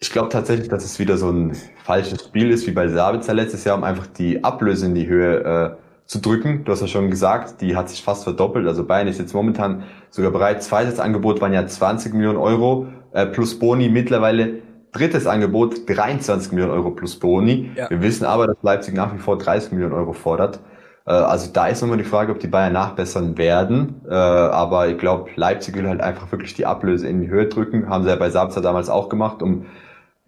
[0.00, 3.64] Ich glaube tatsächlich, dass es wieder so ein falsches Spiel ist, wie bei Sabitzer letztes
[3.64, 6.64] Jahr, um einfach die Ablöse in die Höhe äh, zu drücken.
[6.64, 8.68] Du hast ja schon gesagt, die hat sich fast verdoppelt.
[8.68, 10.62] Also Bayern ist jetzt momentan sogar bereit.
[10.62, 13.88] Zweites Angebot waren ja 20 Millionen Euro äh, plus Boni.
[13.88, 17.72] Mittlerweile drittes Angebot 23 Millionen Euro plus Boni.
[17.74, 17.90] Ja.
[17.90, 20.60] Wir wissen aber, dass Leipzig nach wie vor 30 Millionen Euro fordert.
[21.06, 24.00] Äh, also da ist nochmal die Frage, ob die Bayern nachbessern werden.
[24.08, 27.88] Äh, aber ich glaube, Leipzig will halt einfach wirklich die Ablöse in die Höhe drücken.
[27.88, 29.66] Haben sie ja bei Sabza damals auch gemacht, um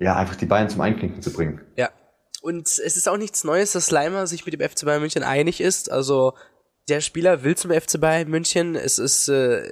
[0.00, 1.60] ja einfach die Bayern zum Einklinken zu bringen.
[1.76, 1.90] Ja.
[2.42, 5.60] Und es ist auch nichts Neues, dass Leimer sich mit dem FC Bayern München einig
[5.60, 5.90] ist.
[5.90, 6.34] Also
[6.88, 8.74] der Spieler will zum FC Bayern München.
[8.76, 9.62] Es ist äh,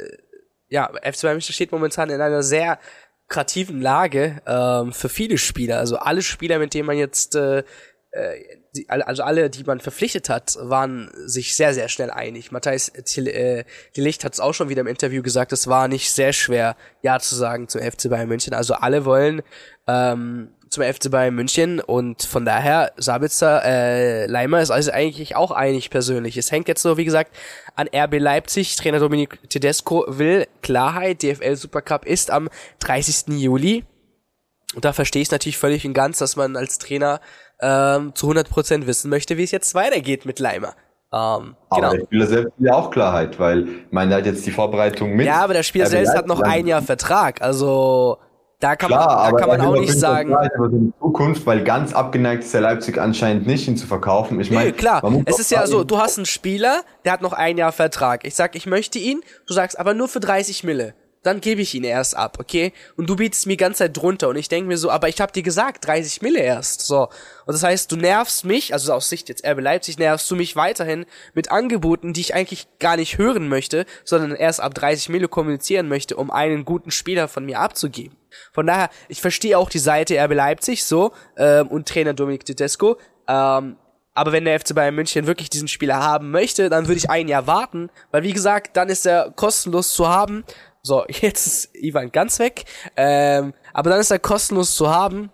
[0.68, 2.78] ja, FC Bayern München steht momentan in einer sehr
[3.28, 5.78] kreativen Lage ähm, für viele Spieler.
[5.78, 7.64] Also alle Spieler, mit denen man jetzt äh,
[8.88, 12.52] also alle, die man verpflichtet hat, waren sich sehr, sehr schnell einig.
[12.52, 13.64] Matthias äh,
[13.96, 16.76] die Licht hat es auch schon wieder im Interview gesagt, es war nicht sehr schwer,
[17.02, 18.54] Ja zu sagen zum FC Bayern München.
[18.54, 19.42] Also alle wollen
[19.86, 25.50] ähm, zum FC Bayern München und von daher Sabitzer, äh, Leimer ist also eigentlich auch
[25.50, 26.36] einig persönlich.
[26.36, 27.34] Es hängt jetzt nur, wie gesagt,
[27.74, 28.76] an RB Leipzig.
[28.76, 31.22] Trainer Dominik Tedesco will Klarheit.
[31.22, 32.48] DFL Supercup ist am
[32.80, 33.38] 30.
[33.38, 33.84] Juli.
[34.74, 37.20] Und da verstehe ich natürlich völlig und ganz, dass man als Trainer
[37.60, 40.74] ähm, zu 100% wissen möchte, wie es jetzt weitergeht mit Leimer.
[41.10, 41.92] Ähm, aber genau.
[41.92, 45.26] der Spieler selbst will ja auch Klarheit, weil der hat jetzt die Vorbereitung mit.
[45.26, 48.18] Ja, aber der Spieler selbst hat noch ein Jahr Vertrag, also
[48.60, 50.34] da kann Klar, man, da kann man auch nicht sagen.
[50.72, 54.40] In Zukunft, weil ganz abgeneigt ist der Leipzig anscheinend nicht, ihn zu verkaufen.
[54.40, 55.00] Ich meine, klar.
[55.26, 58.26] Es ist ja so, du hast einen Spieler, der hat noch ein Jahr Vertrag.
[58.26, 61.74] Ich sag, ich möchte ihn, du sagst aber nur für 30 Mille dann gebe ich
[61.74, 62.72] ihn erst ab, okay?
[62.96, 65.32] Und du bietest mir ganze Zeit drunter und ich denke mir so, aber ich habe
[65.32, 67.08] dir gesagt, 30 Mille erst, so.
[67.46, 70.56] Und das heißt, du nervst mich, also aus Sicht jetzt RB Leipzig, nervst du mich
[70.56, 75.28] weiterhin mit Angeboten, die ich eigentlich gar nicht hören möchte, sondern erst ab 30 Mille
[75.28, 78.16] kommunizieren möchte, um einen guten Spieler von mir abzugeben.
[78.52, 82.98] Von daher, ich verstehe auch die Seite RB Leipzig so ähm, und Trainer Dominik Tedesco,
[83.26, 83.76] ähm,
[84.18, 87.28] aber wenn der FC Bayern München wirklich diesen Spieler haben möchte, dann würde ich ein
[87.28, 90.42] Jahr warten, weil wie gesagt, dann ist er kostenlos zu haben
[90.82, 92.64] so, jetzt ist Ivan ganz weg.
[92.96, 95.30] Ähm, aber dann ist er kostenlos zu haben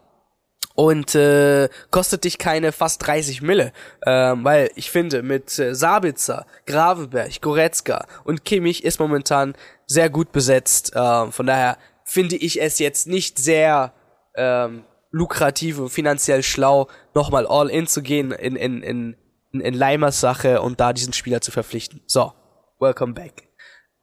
[0.74, 3.72] und äh, kostet dich keine fast 30 Mille.
[4.04, 9.54] Ähm, weil ich finde, mit äh, Sabitzer, Gravenberg, Goretzka und Kimmich ist momentan
[9.86, 10.92] sehr gut besetzt.
[10.94, 13.92] Ähm, von daher finde ich es jetzt nicht sehr
[14.36, 19.16] ähm, lukrativ und finanziell schlau, nochmal all in zu gehen in, in, in,
[19.52, 22.02] in Leimers Sache und da diesen Spieler zu verpflichten.
[22.06, 22.32] So,
[22.80, 23.53] welcome back.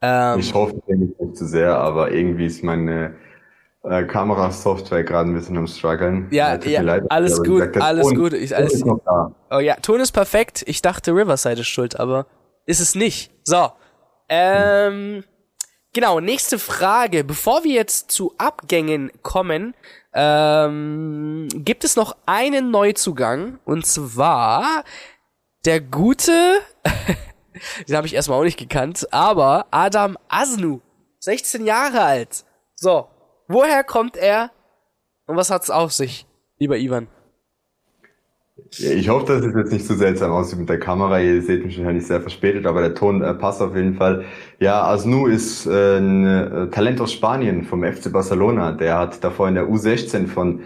[0.01, 3.15] Ähm, ich hoffe nicht zu sehr, aber irgendwie ist meine
[3.83, 6.27] äh, Kamerasoftware gerade ein bisschen am struggeln.
[6.31, 8.33] Ja, ja, ja leid, alles gut, gesagt, alles Ton, gut.
[8.33, 10.63] Ich, alles, oh ja, Ton ist perfekt.
[10.67, 12.25] Ich dachte Riverside ist schuld, aber
[12.65, 13.31] ist es nicht.
[13.43, 13.69] So,
[14.29, 15.23] ähm,
[15.93, 17.23] genau, nächste Frage.
[17.23, 19.73] Bevor wir jetzt zu Abgängen kommen,
[20.13, 24.83] ähm, gibt es noch einen Neuzugang und zwar
[25.65, 26.31] der gute
[27.87, 29.07] Den habe ich erstmal auch nicht gekannt.
[29.11, 30.79] Aber Adam Asnu,
[31.19, 32.45] 16 Jahre alt.
[32.75, 33.07] So,
[33.47, 34.51] woher kommt er
[35.27, 36.25] und was hat's auf sich,
[36.59, 37.07] lieber Ivan?
[38.69, 41.19] Ich hoffe, dass es jetzt nicht so seltsam aussieht mit der Kamera.
[41.19, 44.25] Ihr seht mich wahrscheinlich sehr verspätet, aber der Ton äh, passt auf jeden Fall.
[44.59, 48.71] Ja, Asnu ist äh, ein äh, Talent aus Spanien vom FC Barcelona.
[48.71, 50.61] Der hat davor in der U16 von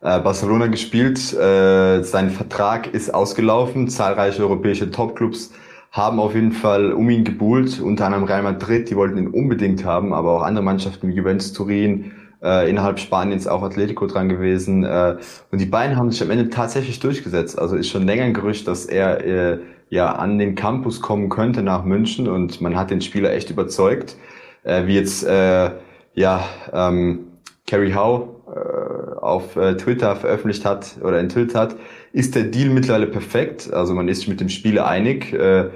[0.00, 1.18] äh, Barcelona gespielt.
[1.32, 3.88] Äh, sein Vertrag ist ausgelaufen.
[3.88, 5.52] Zahlreiche europäische Topclubs
[5.90, 9.84] haben auf jeden Fall um ihn gebuhlt, unter anderem Real Madrid, die wollten ihn unbedingt
[9.84, 14.84] haben, aber auch andere Mannschaften wie Juventus Turin, äh, innerhalb Spaniens auch Atletico dran gewesen.
[14.84, 15.16] Äh,
[15.50, 17.58] und die beiden haben sich am Ende tatsächlich durchgesetzt.
[17.58, 19.58] Also ist schon länger ein Gerücht, dass er äh,
[19.90, 24.16] ja an den Campus kommen könnte nach München und man hat den Spieler echt überzeugt.
[24.62, 25.70] Äh, wie jetzt äh,
[26.14, 27.20] ja ähm,
[27.66, 31.76] Kerry Howe äh, auf äh, Twitter veröffentlicht hat oder enthüllt hat,
[32.12, 33.72] ist der Deal mittlerweile perfekt.
[33.72, 35.32] Also man ist sich mit dem Spieler einig.
[35.32, 35.70] Äh,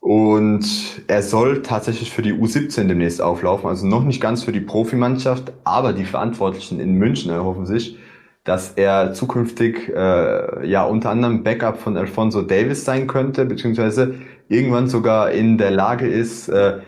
[0.00, 0.64] und
[1.08, 3.68] er soll tatsächlich für die U17 demnächst auflaufen.
[3.68, 7.98] Also noch nicht ganz für die Profimannschaft, aber die Verantwortlichen in München erhoffen sich,
[8.44, 14.14] dass er zukünftig äh, ja unter anderem Backup von Alfonso Davis sein könnte, beziehungsweise
[14.48, 16.78] irgendwann sogar in der Lage ist, äh,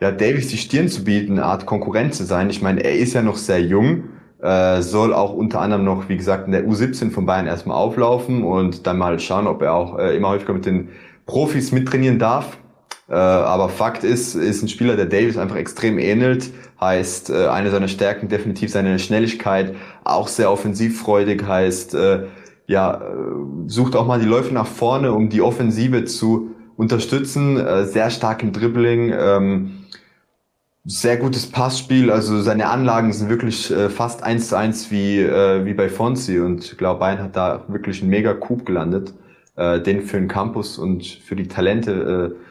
[0.00, 2.50] ja, Davis die Stirn zu bieten, eine Art Konkurrent zu sein.
[2.50, 4.04] Ich meine, er ist ja noch sehr jung
[4.46, 8.44] äh, soll auch unter anderem noch, wie gesagt, in der U17 von Bayern erstmal auflaufen
[8.44, 10.90] und dann mal schauen, ob er auch äh, immer häufiger mit den
[11.26, 12.56] Profis mittrainieren darf.
[13.08, 16.50] Äh, aber Fakt ist, ist ein Spieler, der Davis einfach extrem ähnelt.
[16.80, 22.26] Heißt, äh, eine seiner Stärken definitiv seine Schnelligkeit, auch sehr offensivfreudig, heißt, äh,
[22.68, 23.00] ja, äh,
[23.66, 28.44] sucht auch mal die Läufe nach vorne, um die Offensive zu unterstützen, äh, sehr stark
[28.44, 29.12] im Dribbling.
[29.18, 29.85] Ähm,
[30.88, 35.64] Sehr gutes Passspiel, also seine Anlagen sind wirklich äh, fast eins zu eins wie, äh,
[35.64, 39.12] wie bei Fonsi und ich glaube, Bayern hat da wirklich einen mega Coup gelandet,
[39.56, 42.46] äh, den für den Campus und für die Talente äh,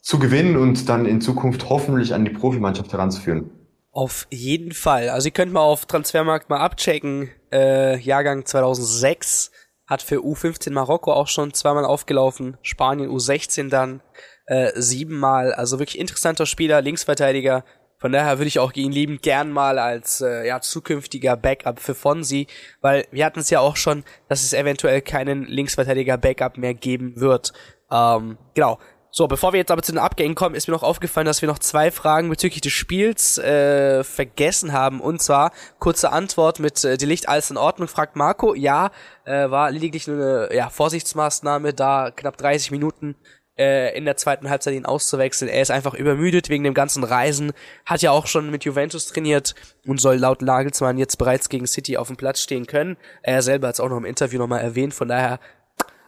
[0.00, 3.50] zu gewinnen und dann in Zukunft hoffentlich an die Profimannschaft heranzuführen.
[3.90, 5.10] Auf jeden Fall.
[5.10, 7.28] Also ihr könnt mal auf Transfermarkt mal abchecken.
[7.52, 9.50] Äh, Jahrgang 2006
[9.86, 12.56] hat für U15 Marokko auch schon zweimal aufgelaufen.
[12.62, 14.00] Spanien U16 dann
[14.46, 15.52] äh, siebenmal.
[15.52, 17.64] Also wirklich interessanter Spieler, Linksverteidiger.
[17.98, 21.94] Von daher würde ich auch ihn lieben gern mal als äh, ja, zukünftiger Backup für
[21.94, 22.48] Fonsi,
[22.80, 27.20] weil wir hatten es ja auch schon, dass es eventuell keinen Linksverteidiger Backup mehr geben
[27.20, 27.52] wird.
[27.92, 28.80] Ähm, genau.
[29.14, 31.46] So, bevor wir jetzt aber zu den Abgängen kommen, ist mir noch aufgefallen, dass wir
[31.46, 35.02] noch zwei Fragen bezüglich des Spiels äh, vergessen haben.
[35.02, 38.54] Und zwar kurze Antwort mit äh, die Licht alles in Ordnung, fragt Marco.
[38.54, 38.90] Ja,
[39.26, 43.14] äh, war lediglich nur eine ja, Vorsichtsmaßnahme, da knapp 30 Minuten
[43.62, 45.48] äh, in der zweiten Halbzeit ihn auszuwechseln.
[45.48, 47.52] Er ist einfach übermüdet wegen dem ganzen Reisen,
[47.86, 49.54] hat ja auch schon mit Juventus trainiert
[49.86, 52.96] und soll laut Nagelsmann jetzt bereits gegen City auf dem Platz stehen können.
[53.22, 55.38] Er selber hat es auch noch im Interview nochmal erwähnt, von daher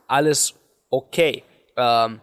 [0.09, 0.55] alles
[0.91, 1.45] okay.
[1.77, 2.21] Ähm,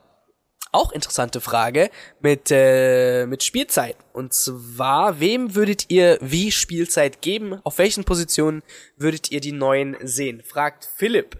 [0.74, 1.90] auch interessante Frage
[2.22, 3.98] mit, äh, mit Spielzeit.
[4.14, 7.60] Und zwar, wem würdet ihr wie Spielzeit geben?
[7.64, 8.64] Auf welchen Positionen
[8.96, 10.42] würdet ihr die neuen sehen?
[10.44, 11.38] Fragt Philipp.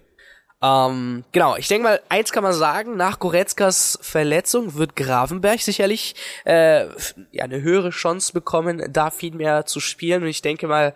[0.62, 6.14] Ähm, genau, ich denke mal, eins kann man sagen, nach Goretzkas Verletzung wird Gravenberg sicherlich
[6.44, 6.86] äh,
[7.32, 10.22] ja, eine höhere Chance bekommen, da viel mehr zu spielen.
[10.22, 10.94] Und ich denke mal,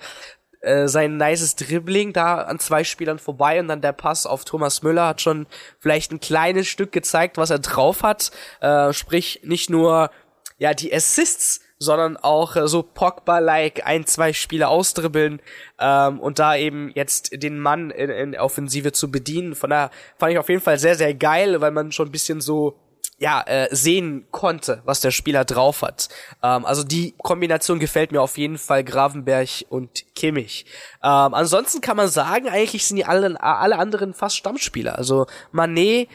[0.61, 4.83] äh, sein nices Dribbling da an zwei Spielern vorbei und dann der Pass auf Thomas
[4.83, 5.47] Müller hat schon
[5.81, 8.31] vielleicht ein kleines Stück gezeigt, was er drauf hat.
[8.61, 10.11] Äh, sprich, nicht nur
[10.59, 15.41] ja die Assists, sondern auch äh, so Pogba-like ein, zwei Spiele ausdribbeln
[15.79, 19.55] ähm, und da eben jetzt den Mann in, in Offensive zu bedienen.
[19.55, 22.41] Von daher fand ich auf jeden Fall sehr, sehr geil, weil man schon ein bisschen
[22.41, 22.79] so
[23.19, 26.09] ja, äh, sehen konnte, was der Spieler drauf hat.
[26.43, 30.67] Ähm, also die Kombination gefällt mir auf jeden Fall Gravenberg und Kimmich.
[31.03, 34.99] Ähm, ansonsten kann man sagen, eigentlich sind die alle, alle anderen fast Stammspieler.
[34.99, 36.09] Also Manet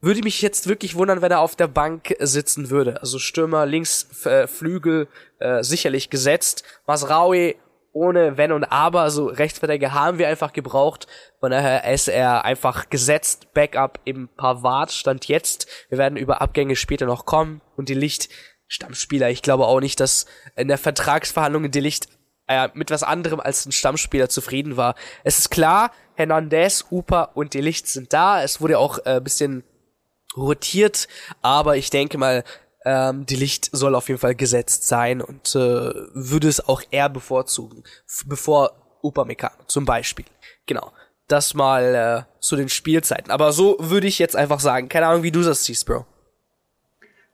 [0.00, 3.00] würde mich jetzt wirklich wundern, wenn er auf der Bank sitzen würde.
[3.00, 5.08] Also Stürmer, links äh, Flügel
[5.38, 6.62] äh, sicherlich gesetzt.
[6.86, 7.56] Masraui
[7.92, 11.06] ohne Wenn und Aber, also Rechtsverteidiger haben wir einfach gebraucht.
[11.40, 13.52] Von daher ist er einfach gesetzt.
[13.54, 15.66] Backup im Pavard stand jetzt.
[15.88, 17.60] Wir werden über Abgänge später noch kommen.
[17.76, 18.28] Und die Licht
[18.68, 19.30] Stammspieler.
[19.30, 22.08] Ich glaube auch nicht, dass in der Vertragsverhandlung die Licht
[22.46, 24.94] äh, mit was anderem als ein Stammspieler zufrieden war.
[25.24, 28.42] Es ist klar, Hernandez, Upa und die Licht sind da.
[28.42, 29.64] Es wurde auch äh, bisschen
[30.38, 31.08] rotiert,
[31.42, 32.44] aber ich denke mal,
[32.84, 37.08] ähm, die Licht soll auf jeden Fall gesetzt sein und äh, würde es auch eher
[37.08, 37.84] bevorzugen,
[38.26, 38.72] bevor
[39.02, 40.24] Upamecano zum Beispiel.
[40.66, 40.92] Genau.
[41.26, 43.30] Das mal äh, zu den Spielzeiten.
[43.30, 44.88] Aber so würde ich jetzt einfach sagen.
[44.88, 46.06] Keine Ahnung, wie du das siehst, Bro.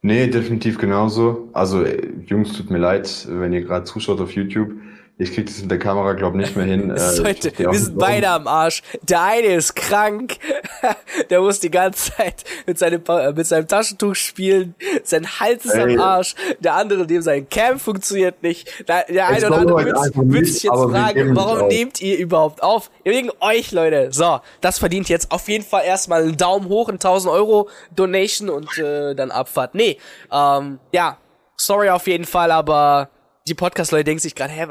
[0.03, 1.49] Nee, definitiv genauso.
[1.53, 4.73] Also, äh, Jungs, tut mir leid, wenn ihr gerade zuschaut auf YouTube.
[5.17, 6.91] Ich krieg das mit der Kamera, glaub nicht mehr hin.
[6.95, 8.83] Äh, Leute, wir sind beide am Arsch.
[9.03, 10.37] Der eine ist krank.
[11.31, 14.75] der muss die ganze Zeit mit seinem, äh, mit seinem Taschentuch spielen.
[15.03, 15.95] Sein Hals ist Ey.
[15.95, 16.35] am Arsch.
[16.61, 18.89] Der andere, dem sein Cam funktioniert nicht.
[18.89, 22.91] Der, der eine oder andere wird sich jetzt fragen, warum nehmt ihr überhaupt auf?
[23.05, 24.09] Wegen euch, Leute.
[24.13, 28.51] So, das verdient jetzt auf jeden Fall erstmal einen Daumen hoch, ein 1000 Euro Donation
[28.51, 29.75] und äh, dann Abfahrt.
[29.75, 29.99] Nee,
[30.33, 31.19] ähm, ja,
[31.57, 33.11] sorry auf jeden Fall, aber
[33.47, 34.67] die Podcast-Leute denken sich gerade, hä,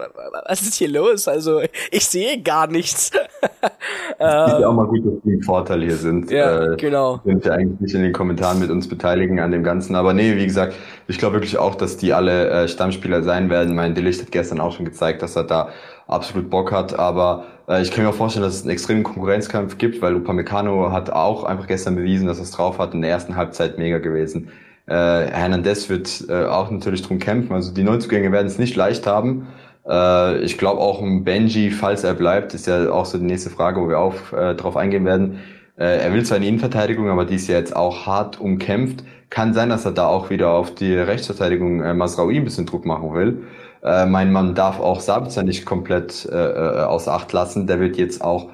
[0.48, 1.28] was ist hier los?
[1.28, 3.12] Also, ich sehe gar nichts.
[3.12, 6.32] Es ist ja auch mal gut, dass die im Vorteil hier sind.
[6.32, 7.20] Ja, äh, genau.
[7.24, 9.96] Sind ja eigentlich nicht in den Kommentaren mit uns beteiligen an dem Ganzen.
[9.96, 10.74] Aber nee, wie gesagt,
[11.08, 13.76] ich glaube wirklich auch, dass die alle äh, Stammspieler sein werden.
[13.76, 15.70] Mein Delicht hat gestern auch schon gezeigt, dass er da
[16.08, 16.98] absolut Bock hat.
[16.98, 20.92] Aber äh, ich kann mir auch vorstellen, dass es einen extremen Konkurrenzkampf gibt, weil Upamecano
[20.92, 22.96] hat auch einfach gestern bewiesen, dass er es drauf hat.
[22.96, 24.50] In der ersten Halbzeit mega gewesen.
[24.86, 27.54] Äh, Hernandez wird äh, auch natürlich drum kämpfen.
[27.54, 29.48] Also die Neuzugänge werden es nicht leicht haben.
[29.88, 33.50] Äh, ich glaube auch ein Benji, falls er bleibt, ist ja auch so die nächste
[33.50, 35.40] Frage, wo wir auf, äh, drauf eingehen werden.
[35.78, 39.04] Äh, er will zwar eine Innenverteidigung, aber die ist ja jetzt auch hart umkämpft.
[39.30, 42.86] Kann sein, dass er da auch wieder auf die Rechtsverteidigung äh, Masraoui ein bisschen Druck
[42.86, 43.44] machen will.
[43.84, 47.68] Äh, mein Mann darf auch Sabitzer nicht komplett äh, äh, außer Acht lassen.
[47.68, 48.50] Der wird jetzt auch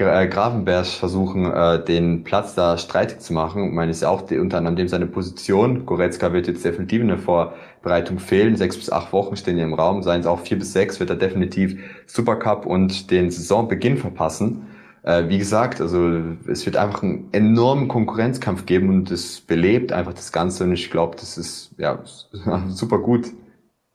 [0.00, 3.68] äh, Gravenberg versuchen, äh, den Platz da streitig zu machen.
[3.68, 5.86] Ich meine, ist ja auch die, unter anderem dem seine Position.
[5.86, 8.56] Goretzka wird jetzt definitiv in der Vorbereitung fehlen.
[8.56, 10.02] Sechs bis acht Wochen stehen hier im Raum.
[10.02, 14.66] Seien es auch vier bis sechs, wird er definitiv Supercup und den Saisonbeginn verpassen.
[15.02, 20.12] Äh, wie gesagt, also es wird einfach einen enormen Konkurrenzkampf geben und es belebt einfach
[20.12, 22.02] das Ganze und ich glaube, das ist ja
[22.68, 23.26] super gut.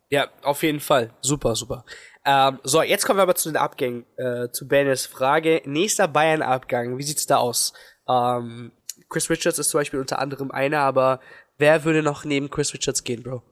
[0.10, 1.12] Ja, auf jeden Fall.
[1.22, 1.86] Super, super.
[2.26, 4.06] Ähm, so, jetzt kommen wir aber zu den Abgängen.
[4.18, 5.62] Äh, zu Benes Frage.
[5.66, 7.74] Nächster Bayern-Abgang, wie sieht's da aus?
[8.08, 8.72] Ähm,
[9.10, 11.20] Chris Richards ist zum Beispiel unter anderem einer, aber
[11.58, 13.44] wer würde noch neben Chris Richards gehen, Bro?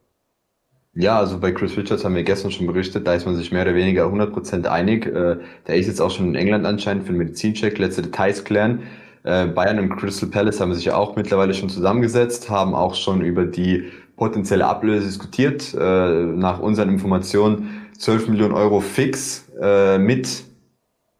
[0.94, 3.62] Ja, also bei Chris Richards haben wir gestern schon berichtet, da ist man sich mehr
[3.62, 5.06] oder weniger 100% einig.
[5.06, 8.84] Äh, der ist jetzt auch schon in England anscheinend für einen Medizincheck, letzte Details klären.
[9.24, 13.22] Äh, Bayern und Crystal Palace haben sich ja auch mittlerweile schon zusammengesetzt, haben auch schon
[13.22, 15.74] über die potenzielle Ablöse diskutiert.
[15.74, 20.44] Äh, nach unseren Informationen 12 Millionen Euro fix äh, mit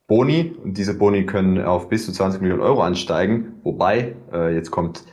[0.08, 0.56] Boni.
[0.64, 3.60] Und diese Boni können auf bis zu 20 Millionen Euro ansteigen.
[3.64, 5.04] Wobei, äh, jetzt kommt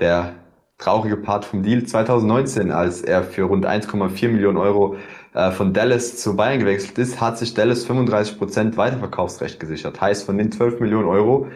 [0.00, 0.34] der
[0.78, 4.96] traurige Part vom Deal 2019, als er für rund 1,4 Millionen Euro
[5.32, 10.00] äh, von Dallas zu Bayern gewechselt ist, hat sich Dallas 35% Weiterverkaufsrecht gesichert.
[10.00, 11.46] Heißt, von den 12 Millionen Euro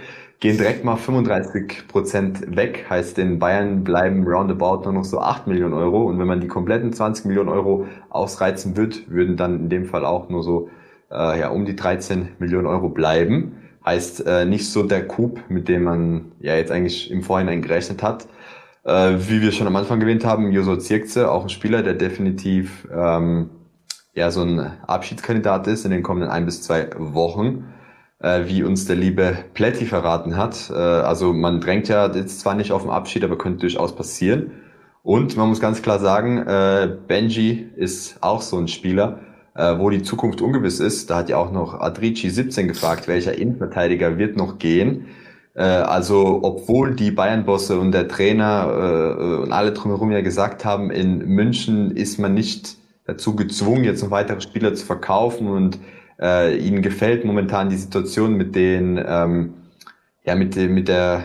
[0.41, 2.87] gehen direkt mal 35% weg.
[2.89, 6.05] Heißt, in Bayern bleiben roundabout nur noch so 8 Millionen Euro.
[6.05, 10.05] Und wenn man die kompletten 20 Millionen Euro ausreizen wird, würden dann in dem Fall
[10.05, 10.69] auch nur so
[11.11, 13.63] äh, ja, um die 13 Millionen Euro bleiben.
[13.85, 18.03] Heißt, äh, nicht so der Coup, mit dem man ja jetzt eigentlich im Vorhinein gerechnet
[18.03, 18.27] hat.
[18.85, 22.87] Äh, wie wir schon am Anfang gewähnt haben, Joso Zirkze, auch ein Spieler, der definitiv
[22.93, 23.51] ähm,
[24.15, 27.65] ja so ein Abschiedskandidat ist in den kommenden ein bis zwei Wochen,
[28.19, 30.71] wie uns der liebe Pletti verraten hat.
[30.71, 34.53] Äh, also man drängt ja jetzt zwar nicht auf den Abschied, aber könnte durchaus passieren.
[35.03, 39.21] Und man muss ganz klar sagen, äh, Benji ist auch so ein Spieler,
[39.55, 41.11] äh, wo die Zukunft ungewiss ist.
[41.11, 45.07] Da hat ja auch noch Adrici 17 gefragt, welcher Innenverteidiger wird noch gehen.
[45.55, 50.91] Äh, also obwohl die Bayern-Bosse und der Trainer äh, und alle drumherum ja gesagt haben,
[50.91, 55.79] in München ist man nicht dazu gezwungen, jetzt noch weitere Spieler zu verkaufen und
[56.21, 59.55] äh, ihnen gefällt momentan die Situation mit den ähm,
[60.25, 61.25] ja mit, mit der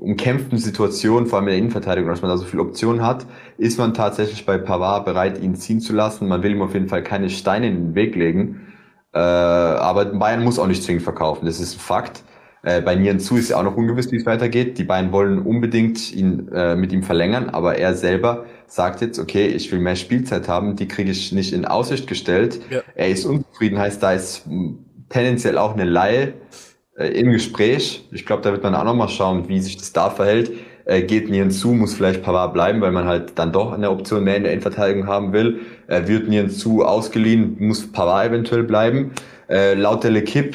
[0.00, 3.26] umkämpften Situation, vor allem in der Innenverteidigung, dass man da so viele Optionen hat,
[3.56, 6.28] ist man tatsächlich bei Pavard bereit, ihn ziehen zu lassen.
[6.28, 8.72] Man will ihm auf jeden Fall keine Steine in den Weg legen.
[9.12, 12.22] Äh, aber Bayern muss auch nicht zwingend verkaufen, das ist ein Fakt.
[12.62, 14.78] Äh, bei Nieren zu ist ja auch noch ungewiss, wie es weitergeht.
[14.78, 19.46] Die beiden wollen unbedingt ihn äh, mit ihm verlängern, aber er selber sagt jetzt, okay,
[19.46, 22.60] ich will mehr Spielzeit haben, die kriege ich nicht in Aussicht gestellt.
[22.70, 22.80] Ja.
[22.94, 24.46] Er ist unzufrieden, heißt, da ist
[25.08, 26.34] tendenziell auch eine Laie
[26.96, 28.06] äh, im Gespräch.
[28.12, 30.50] Ich glaube, da wird man auch nochmal schauen, wie sich das da verhält.
[30.84, 34.24] Äh, geht Nieren zu, muss vielleicht Pavard bleiben, weil man halt dann doch eine Option
[34.24, 35.60] mehr in der Endverteidigung haben will.
[35.86, 39.12] Äh, wird Nieren zu ausgeliehen, muss Pavard eventuell bleiben.
[39.48, 40.54] Äh, laut der L'Equipe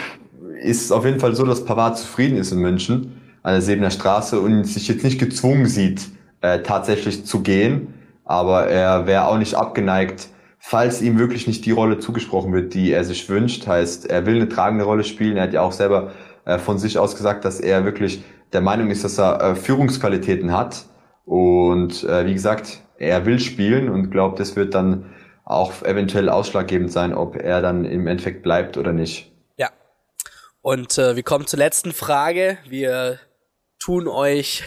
[0.63, 3.91] ist es auf jeden Fall so, dass Pavard zufrieden ist in München an der Sebener
[3.91, 6.09] Straße und sich jetzt nicht gezwungen sieht,
[6.41, 7.93] äh, tatsächlich zu gehen.
[8.25, 12.91] Aber er wäre auch nicht abgeneigt, falls ihm wirklich nicht die Rolle zugesprochen wird, die
[12.91, 13.67] er sich wünscht.
[13.67, 15.35] Heißt, er will eine tragende Rolle spielen.
[15.35, 16.11] Er hat ja auch selber
[16.45, 20.53] äh, von sich aus gesagt, dass er wirklich der Meinung ist, dass er äh, Führungsqualitäten
[20.53, 20.85] hat.
[21.25, 25.05] Und äh, wie gesagt, er will spielen und glaubt, es wird dann
[25.43, 29.32] auch eventuell ausschlaggebend sein, ob er dann im Endeffekt bleibt oder nicht.
[30.63, 32.57] Und äh, wir kommen zur letzten Frage.
[32.65, 33.19] Wir
[33.79, 34.63] tun euch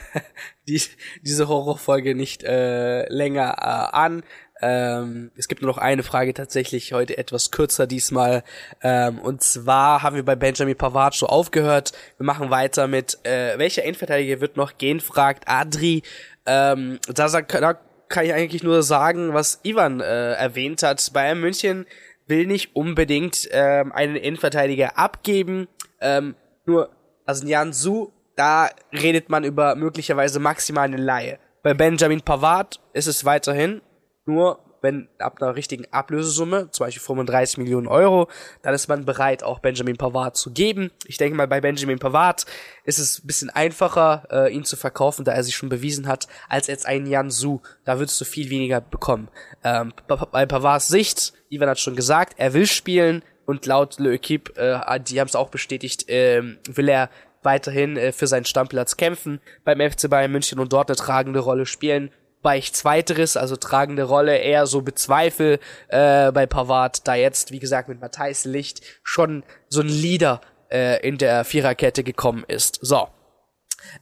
[0.66, 0.80] die,
[1.20, 4.22] diese Horrorfolge nicht äh, länger äh, an.
[4.62, 8.44] Ähm, es gibt nur noch eine Frage tatsächlich heute etwas kürzer diesmal.
[8.82, 11.92] Ähm, und zwar haben wir bei Benjamin Pavard schon aufgehört.
[12.16, 16.02] Wir machen weiter mit äh, welcher Endverteidiger wird noch gehen, fragt Adri.
[16.46, 17.78] Ähm, da, da
[18.08, 21.12] kann ich eigentlich nur sagen, was Ivan äh, erwähnt hat.
[21.12, 21.84] Bayern München
[22.26, 25.68] will nicht unbedingt ähm, einen Innenverteidiger abgeben.
[26.00, 26.90] Ähm, nur,
[27.24, 31.38] also Jan Su, da redet man über möglicherweise maximal eine Laie.
[31.62, 33.80] Bei Benjamin Pavard ist es weiterhin
[34.24, 38.28] nur wenn ab einer richtigen Ablösesumme, zum Beispiel 35 Millionen Euro,
[38.62, 40.90] dann ist man bereit, auch Benjamin Pavard zu geben.
[41.06, 42.46] Ich denke mal, bei Benjamin Pavard
[42.84, 46.26] ist es ein bisschen einfacher, äh, ihn zu verkaufen, da er sich schon bewiesen hat,
[46.48, 47.60] als jetzt einen Jan Su.
[47.84, 49.28] Da würdest du viel weniger bekommen.
[49.64, 54.54] Ähm, bei Pavards Sicht, Ivan hat schon gesagt, er will spielen und laut Le Equipe,
[54.56, 57.10] äh, die haben es auch bestätigt, äh, will er
[57.42, 61.64] weiterhin äh, für seinen Stammplatz kämpfen beim FC Bayern München und dort eine tragende Rolle
[61.64, 62.10] spielen
[62.46, 67.58] wobei ich zweiteres, also tragende Rolle, eher so bezweifle äh, bei Pavard, da jetzt, wie
[67.58, 70.40] gesagt, mit Matthijs Licht schon so ein Leader
[70.70, 72.78] äh, in der Viererkette gekommen ist.
[72.82, 73.08] So.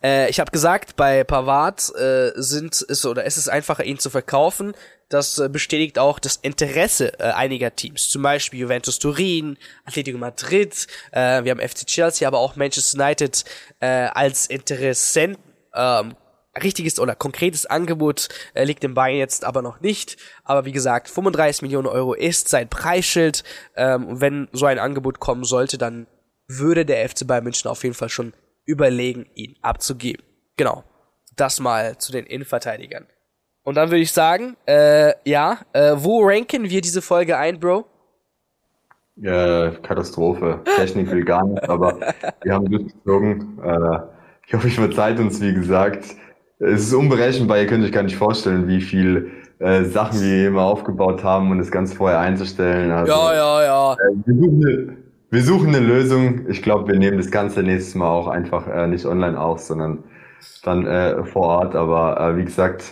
[0.02, 4.10] Äh, ich habe gesagt, bei Pavard äh, sind es oder es ist einfacher, ihn zu
[4.10, 4.74] verkaufen.
[5.08, 10.86] Das äh, bestätigt auch das Interesse äh, einiger Teams, zum Beispiel Juventus Turin, Atletico Madrid,
[11.12, 13.42] äh, wir haben FC Chelsea, aber auch Manchester United
[13.80, 15.42] äh, als Interessenten
[15.74, 16.14] ähm,
[16.62, 20.16] richtiges oder konkretes Angebot äh, liegt im Bein jetzt aber noch nicht.
[20.44, 23.44] Aber wie gesagt, 35 Millionen Euro ist sein Preisschild.
[23.76, 26.06] Ähm, wenn so ein Angebot kommen sollte, dann
[26.46, 28.32] würde der FC Bayern München auf jeden Fall schon
[28.64, 30.24] überlegen, ihn abzugeben.
[30.56, 30.84] Genau.
[31.36, 33.06] Das mal zu den Innenverteidigern.
[33.64, 37.86] Und dann würde ich sagen, äh, ja, äh, wo ranken wir diese Folge ein, Bro?
[39.16, 40.60] Ja, Katastrophe.
[40.76, 41.98] Technik will gar nicht, aber
[42.42, 43.58] wir haben durchgezogen.
[43.62, 44.00] Äh,
[44.46, 46.04] ich hoffe, ich verzeiht uns, wie gesagt.
[46.58, 50.48] Es ist unberechenbar, ihr könnt euch gar nicht vorstellen, wie viel äh, Sachen, die wir
[50.48, 52.90] immer aufgebaut haben und das Ganze vorher einzustellen.
[52.90, 53.92] Also, ja, ja, ja.
[53.94, 54.96] Äh, wir, suchen eine,
[55.30, 56.48] wir suchen eine Lösung.
[56.48, 60.04] Ich glaube, wir nehmen das Ganze nächstes Mal auch einfach äh, nicht online auf, sondern
[60.62, 61.74] dann äh, vor Ort.
[61.74, 62.84] Aber äh, wie gesagt,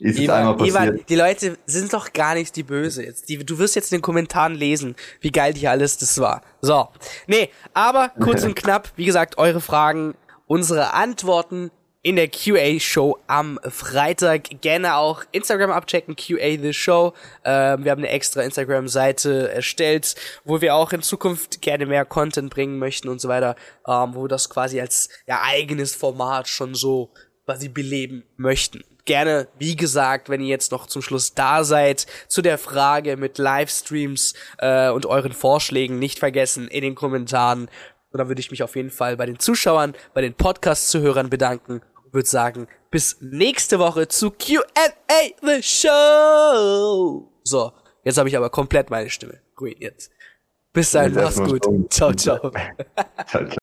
[0.00, 0.74] ist es einmal passiert.
[0.74, 3.28] Ivan, die Leute sind doch gar nicht die Böse jetzt.
[3.28, 6.42] Die, du wirst jetzt in den Kommentaren lesen, wie geil hier alles das war.
[6.60, 6.88] So.
[7.26, 10.14] Nee, aber kurz und knapp, wie gesagt, eure Fragen,
[10.46, 11.70] unsere Antworten
[12.08, 14.62] in der QA-Show am Freitag.
[14.62, 17.12] Gerne auch Instagram abchecken, QA The Show.
[17.44, 22.48] Ähm, wir haben eine extra Instagram-Seite erstellt, wo wir auch in Zukunft gerne mehr Content
[22.48, 23.56] bringen möchten und so weiter,
[23.86, 27.10] ähm, wo wir das quasi als ja, eigenes Format schon so
[27.44, 32.42] quasi beleben möchten gerne, wie gesagt, wenn ihr jetzt noch zum Schluss da seid, zu
[32.42, 37.70] der Frage mit Livestreams äh, und euren Vorschlägen nicht vergessen in den Kommentaren.
[38.10, 41.80] Und dann würde ich mich auf jeden Fall bei den Zuschauern, bei den Podcast-Zuhörern bedanken
[42.12, 44.88] würde sagen, bis nächste Woche zu Q&A
[45.42, 47.30] The Show.
[47.44, 47.72] So,
[48.04, 50.10] jetzt habe ich aber komplett meine Stimme ruiniert.
[50.72, 51.64] Bis dahin, mach's gut.
[51.90, 52.50] Ciao, ciao.
[53.26, 53.58] ciao, ciao.